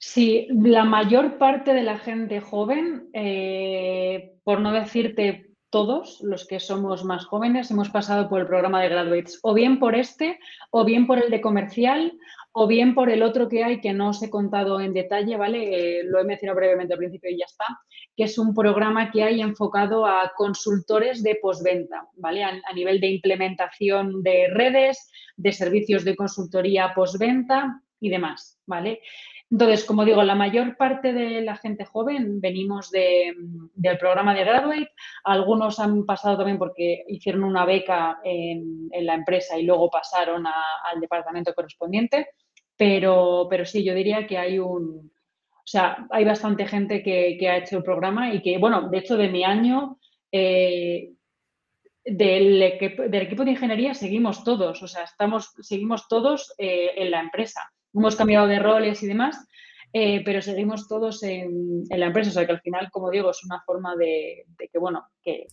[0.03, 6.59] Sí, la mayor parte de la gente joven, eh, por no decirte todos los que
[6.59, 10.39] somos más jóvenes, hemos pasado por el programa de Graduates, o bien por este,
[10.71, 12.15] o bien por el de comercial,
[12.53, 15.99] o bien por el otro que hay que no os he contado en detalle, ¿vale?
[16.01, 17.67] Eh, lo he mencionado brevemente al principio y ya está,
[18.17, 22.43] que es un programa que hay enfocado a consultores de postventa, ¿vale?
[22.43, 29.03] A, a nivel de implementación de redes, de servicios de consultoría postventa y demás, ¿vale?
[29.51, 34.93] Entonces, como digo, la mayor parte de la gente joven venimos del programa de Graduate.
[35.25, 41.01] Algunos han pasado también porque hicieron una beca en, la empresa y luego pasaron al
[41.01, 42.29] departamento correspondiente.
[42.77, 47.57] Pero, pero sí, yo diría que hay un, o sea, hay bastante gente que, ha
[47.59, 49.99] hecho el programa y que, bueno, de hecho, de mi año,
[50.31, 51.13] eh,
[52.05, 57.71] del, equipo, de ingeniería seguimos todos, o sea, estamos, seguimos todos eh, en la empresa
[57.95, 59.47] hemos cambiado de roles y demás,
[59.93, 62.31] eh, pero seguimos todos en, la empresa.
[62.31, 65.47] O sea que al final, como digo, es una forma de, que, bueno, que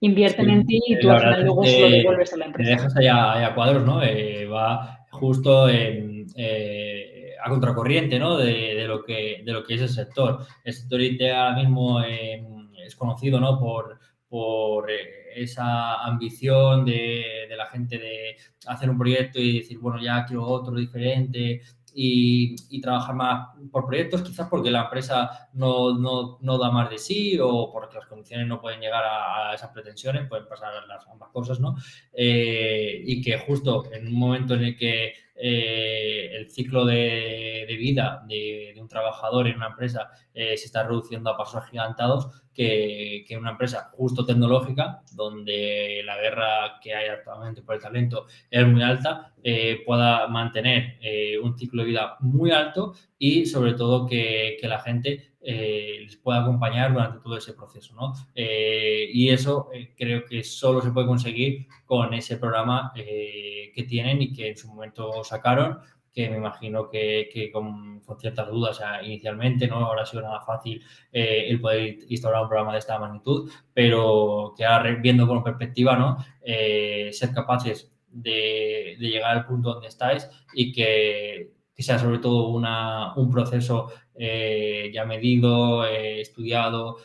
[0.00, 2.70] invierten en ti y tú al final luego se lo devuelves a la empresa.
[2.70, 4.02] Te dejas allá, cuadros, ¿no?
[4.02, 8.36] Eh, va justo eh, a contracorriente, ¿no?
[8.36, 10.46] De, lo que, de lo que es el sector.
[10.64, 13.58] El sector IT ahora mismo es conocido, ¿no?
[13.58, 14.88] Por, por
[15.34, 18.36] esa ambición de, de, la gente de
[18.66, 21.62] hacer un proyecto y decir, bueno, ya quiero otro diferente,
[21.94, 26.98] y, trabajar más por proyectos, quizás porque la empresa no, no, no, da más de
[26.98, 31.28] sí o porque las condiciones no pueden llegar a, esas pretensiones, pueden pasar las ambas
[31.30, 31.76] cosas, ¿no?
[32.12, 35.12] Eh, y que justo en un momento en el que
[35.42, 41.30] eh, el ciclo de, vida de, un trabajador en una empresa eh, se está reduciendo
[41.30, 47.76] a pasos agigantados que, una empresa justo tecnológica, donde la guerra que hay actualmente por
[47.76, 50.98] el talento es muy alta, eh, pueda mantener
[51.42, 56.42] un ciclo de vida muy alto y sobre todo que, que la gente les pueda
[56.42, 57.94] acompañar durante todo ese proceso.
[57.94, 58.12] ¿no?
[58.34, 64.48] y eso creo que solo se puede conseguir con ese programa que tienen y que
[64.48, 65.78] en su momento sacaron,
[66.12, 71.60] que me imagino que, con, ciertas dudas inicialmente no habrá sido nada fácil eh, el
[71.60, 76.16] poder instaurar un programa de esta magnitud, pero que ahora viendo con perspectiva, ¿no?
[76.42, 83.14] Eh, ser capaces de, llegar al punto donde estáis y que, sea sobre todo una,
[83.14, 86.98] un proceso eh, ya medido, estudiado,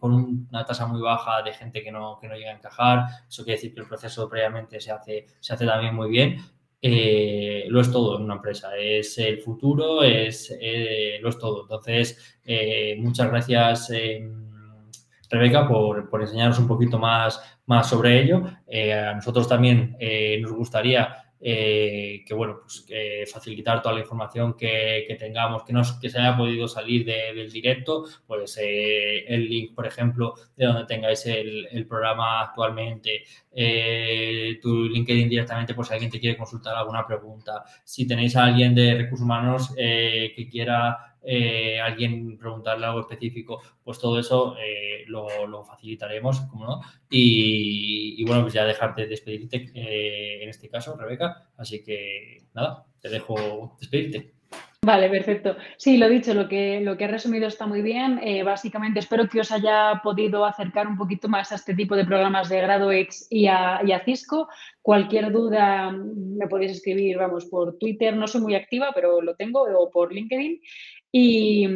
[0.00, 3.06] con una tasa muy baja de gente que no, que no llega a encajar.
[3.28, 6.38] Eso quiere decir que el proceso previamente se hace, se hace también muy bien
[6.84, 8.76] eh, lo es todo en una empresa.
[8.76, 11.62] Es el futuro, es, eh, lo es todo.
[11.62, 13.92] Entonces, eh, muchas gracias,
[15.30, 18.44] Rebeca, por, por, enseñarnos un poquito más, más sobre ello.
[18.44, 19.96] a nosotros también
[20.40, 22.86] nos gustaría eh, que bueno, pues
[23.30, 28.04] facilitar toda la información que, tengamos, que, nos, que se haya podido salir del directo,
[28.26, 35.28] pues eh, el link, por ejemplo, de donde tengáis el, programa actualmente, eh, tu LinkedIn
[35.28, 39.24] directamente por si alguien te quiere consultar alguna pregunta, si tenéis a alguien de recursos
[39.24, 46.66] humanos que quiera eh, alguien preguntarle algo específico, pues todo eso eh, lo, facilitaremos, como
[46.66, 46.80] no.
[47.10, 51.50] Y, bueno, pues ya dejarte despedirte en este caso, Rebeca.
[51.56, 54.34] Así que nada, te dejo despedirte.
[54.84, 55.56] Vale, perfecto.
[55.76, 58.18] Sí, lo dicho, lo que, lo que he resumido está muy bien.
[58.20, 62.04] Eh, básicamente espero que os haya podido acercar un poquito más a este tipo de
[62.04, 64.48] programas de GraduX y a, y a Cisco.
[64.82, 69.62] Cualquier duda me podéis escribir, vamos, por Twitter, no soy muy activa, pero lo tengo,
[69.62, 70.60] o por LinkedIn.
[71.14, 71.68] Y,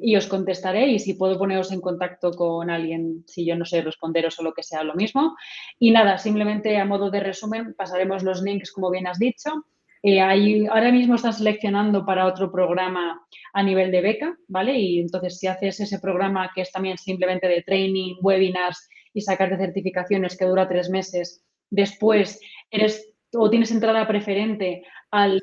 [0.00, 3.80] y, os contestaré y si puedo poneros en contacto con alguien, si yo no sé
[3.80, 5.36] responderos o lo que sea, lo mismo.
[5.78, 9.64] Y nada, simplemente a modo de resumen, pasaremos los links como bien has dicho.
[10.04, 14.76] Eh, ahora mismo están seleccionando para otro programa a nivel de beca, ¿vale?
[14.76, 19.50] Y entonces si haces ese programa que es también simplemente de training, webinars y sacar
[19.50, 25.40] de certificaciones que dura tres meses, después eres o tienes entrada preferente al,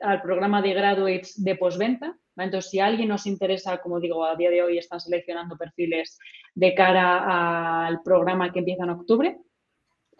[0.00, 2.16] al programa de graduates de postventa.
[2.44, 6.18] Entonces, si alguien nos interesa, como digo, a día de hoy están seleccionando perfiles
[6.54, 9.38] de cara al programa que empieza en octubre.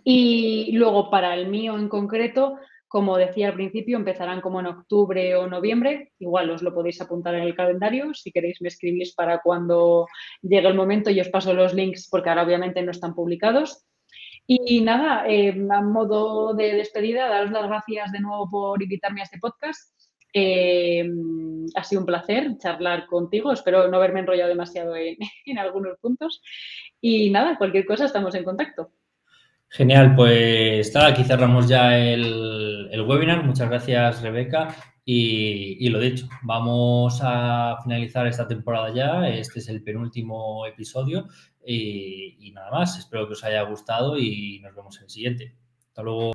[0.05, 2.59] Y luego, para el mío en concreto,
[2.89, 6.13] como decía al principio, empezarán como en octubre o noviembre.
[6.19, 8.13] Igual os lo podéis apuntar en el calendario.
[8.13, 10.07] Si queréis, me escribís para cuando
[10.43, 13.87] llegue el momento y os paso los links porque ahora obviamente no están publicados.
[14.47, 19.25] Y nada, eh, a modo de despedida, daros las gracias de nuevo por invitarme a
[19.25, 20.02] este podcast.
[20.33, 21.05] Eh,
[21.75, 23.53] ha sido un placer charlar contigo.
[23.53, 24.95] Espero no haberme enrollado demasiado
[25.47, 26.43] en, algunos puntos.
[27.01, 28.93] Y nada, cualquier cosa, estamos en contacto.
[29.69, 33.45] Genial, pues nada, aquí cerramos ya el, webinar.
[33.45, 34.75] Muchas gracias, Rebeca.
[35.05, 39.29] Y, lo dicho, vamos a finalizar esta temporada ya.
[39.29, 41.27] Este es el penúltimo episodio.
[41.65, 45.57] Y nada más, espero que os haya gustado y nos vemos en el siguiente.
[45.89, 46.33] Hasta luego.